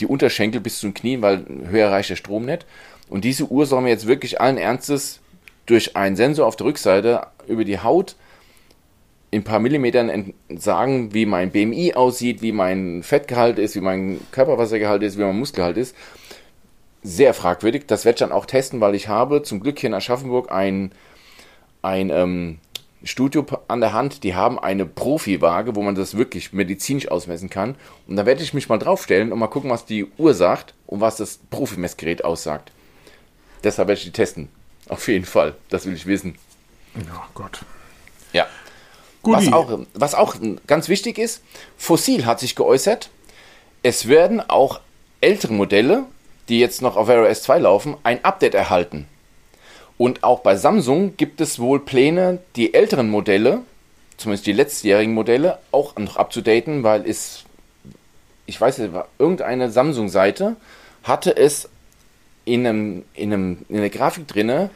[0.00, 2.66] die Unterschenkel bis zum Knien, weil höher reicht der Strom nicht.
[3.08, 5.20] Und diese Uhr soll mir jetzt wirklich allen Ernstes
[5.66, 8.16] durch einen Sensor auf der Rückseite über die Haut
[9.32, 14.20] in ein paar Millimetern sagen, wie mein BMI aussieht, wie mein Fettgehalt ist, wie mein
[14.30, 15.96] Körperwassergehalt ist, wie mein Muskelgehalt ist.
[17.02, 17.84] sehr fragwürdig.
[17.86, 20.92] Das werde ich dann auch testen, weil ich habe zum Glück hier in Aschaffenburg ein,
[21.80, 22.58] ein ähm,
[23.04, 27.74] Studio an der Hand, die haben eine Profi-Waage, wo man das wirklich medizinisch ausmessen kann.
[28.06, 31.00] Und da werde ich mich mal draufstellen und mal gucken, was die Uhr sagt und
[31.00, 32.70] was das Profimessgerät aussagt.
[33.64, 34.48] Deshalb werde ich die testen.
[34.88, 35.54] Auf jeden Fall.
[35.68, 36.36] Das will ich wissen.
[36.96, 37.60] Oh Gott.
[38.32, 38.46] Ja.
[39.22, 40.34] Was auch, was auch
[40.66, 41.42] ganz wichtig ist,
[41.76, 43.08] Fossil hat sich geäußert,
[43.84, 44.80] es werden auch
[45.20, 46.04] ältere Modelle,
[46.48, 49.06] die jetzt noch auf Wear OS 2 laufen, ein Update erhalten.
[50.02, 53.60] Und auch bei Samsung gibt es wohl Pläne, die älteren Modelle,
[54.16, 57.44] zumindest die letztjährigen Modelle, auch noch abzudaten, weil es,
[58.46, 60.56] ich weiß nicht, irgendeine Samsung-Seite
[61.04, 61.68] hatte es
[62.44, 64.70] in, einem, in, einem, in der Grafik drinne,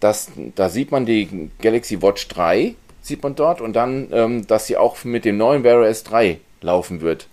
[0.00, 4.68] dass da sieht man die Galaxy Watch 3, sieht man dort, und dann, ähm, dass
[4.68, 7.28] sie auch mit dem neuen Wear OS 3 laufen wird.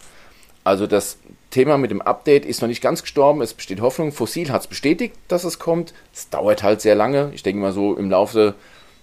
[0.65, 1.17] Also das
[1.49, 3.41] Thema mit dem Update ist noch nicht ganz gestorben.
[3.41, 4.11] Es besteht Hoffnung.
[4.11, 5.93] Fossil hat es bestätigt, dass es kommt.
[6.13, 7.31] Es dauert halt sehr lange.
[7.33, 8.55] Ich denke mal so im Laufe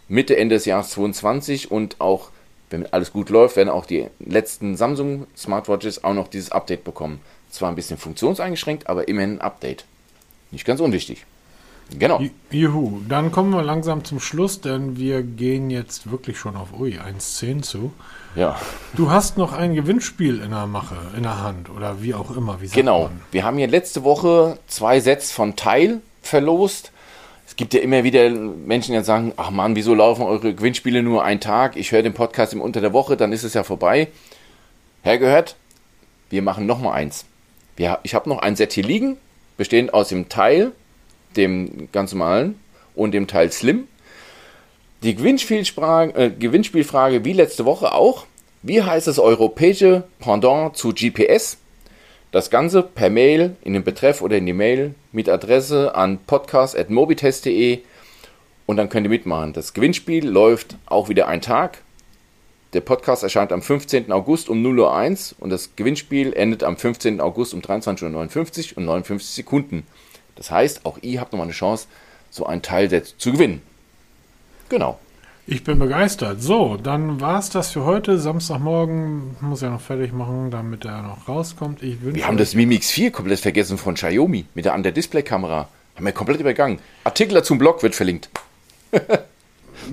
[0.09, 2.31] Mitte, Ende des Jahres 2022 und auch,
[2.71, 7.21] wenn alles gut läuft, werden auch die letzten Samsung Smartwatches auch noch dieses Update bekommen.
[7.51, 9.85] Zwar ein bisschen funktionseingeschränkt, aber immerhin ein Update.
[10.53, 11.27] Nicht ganz unwichtig.
[11.91, 12.21] Genau.
[12.51, 16.99] Juhu, dann kommen wir langsam zum Schluss, denn wir gehen jetzt wirklich schon auf Ui
[16.99, 17.93] 1.10 zu.
[18.35, 18.59] Ja.
[18.95, 22.61] Du hast noch ein Gewinnspiel in der Mache, in der Hand oder wie auch immer.
[22.61, 23.05] Wie genau.
[23.05, 23.21] Man?
[23.31, 26.93] Wir haben ja letzte Woche zwei Sets von Teil verlost.
[27.47, 31.25] Es gibt ja immer wieder Menschen, die sagen, ach man, wieso laufen eure Gewinnspiele nur
[31.25, 31.77] einen Tag?
[31.77, 34.09] Ich höre den Podcast im Unter der Woche, dann ist es ja vorbei.
[35.03, 35.57] Hergehört,
[36.29, 37.25] wir machen noch mal eins.
[37.77, 39.17] Wir, ich habe noch ein Set hier liegen,
[39.57, 40.73] bestehend aus dem Teil
[41.37, 42.59] dem ganz normalen
[42.95, 43.87] und dem Teil Slim.
[45.03, 48.27] Die Gewinnspielfrage, äh, Gewinnspielfrage wie letzte Woche auch.
[48.63, 51.59] Wie heißt das europäische Pendant zu GPS?
[52.33, 57.81] Das Ganze per Mail in den Betreff oder in die Mail mit Adresse an podcast.mobitest.de
[58.67, 59.53] und dann könnt ihr mitmachen.
[59.53, 61.79] Das Gewinnspiel läuft auch wieder ein Tag.
[62.73, 64.11] Der Podcast erscheint am 15.
[64.11, 67.21] August um 0.01 Uhr und das Gewinnspiel endet am 15.
[67.21, 69.87] August um 23.59 Uhr und 59 Sekunden.
[70.37, 71.87] Das heißt, auch ihr habt nochmal eine Chance,
[72.31, 73.63] so ein Teilset zu gewinnen.
[74.69, 74.99] Genau.
[75.49, 76.43] Ich bin begeistert.
[76.43, 78.19] So, dann war es das für heute.
[78.19, 81.85] Samstagmorgen muss ja noch fertig machen, damit er noch rauskommt.
[81.85, 85.69] Ich wir haben das Mimix 4 komplett vergessen von Xiaomi mit der Under-Display-Kamera.
[85.95, 86.81] Haben wir komplett übergangen.
[87.05, 88.29] Artikel zum Blog wird verlinkt.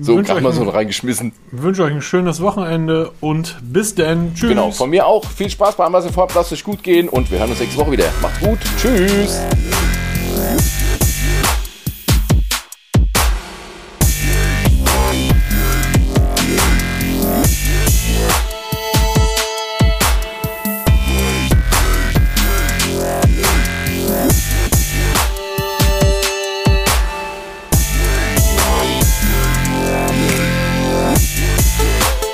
[0.00, 1.32] so, gerade mal so reingeschmissen.
[1.52, 4.34] Ich wünsche euch ein schönes Wochenende und bis dann.
[4.34, 4.48] Tschüss.
[4.48, 5.24] Genau, von mir auch.
[5.24, 6.34] Viel Spaß bei Amazon Vorab.
[6.34, 8.12] Lasst euch gut gehen und wir hören uns nächste Woche wieder.
[8.20, 8.58] Macht's gut.
[8.76, 9.40] Tschüss.
[10.44, 10.93] Música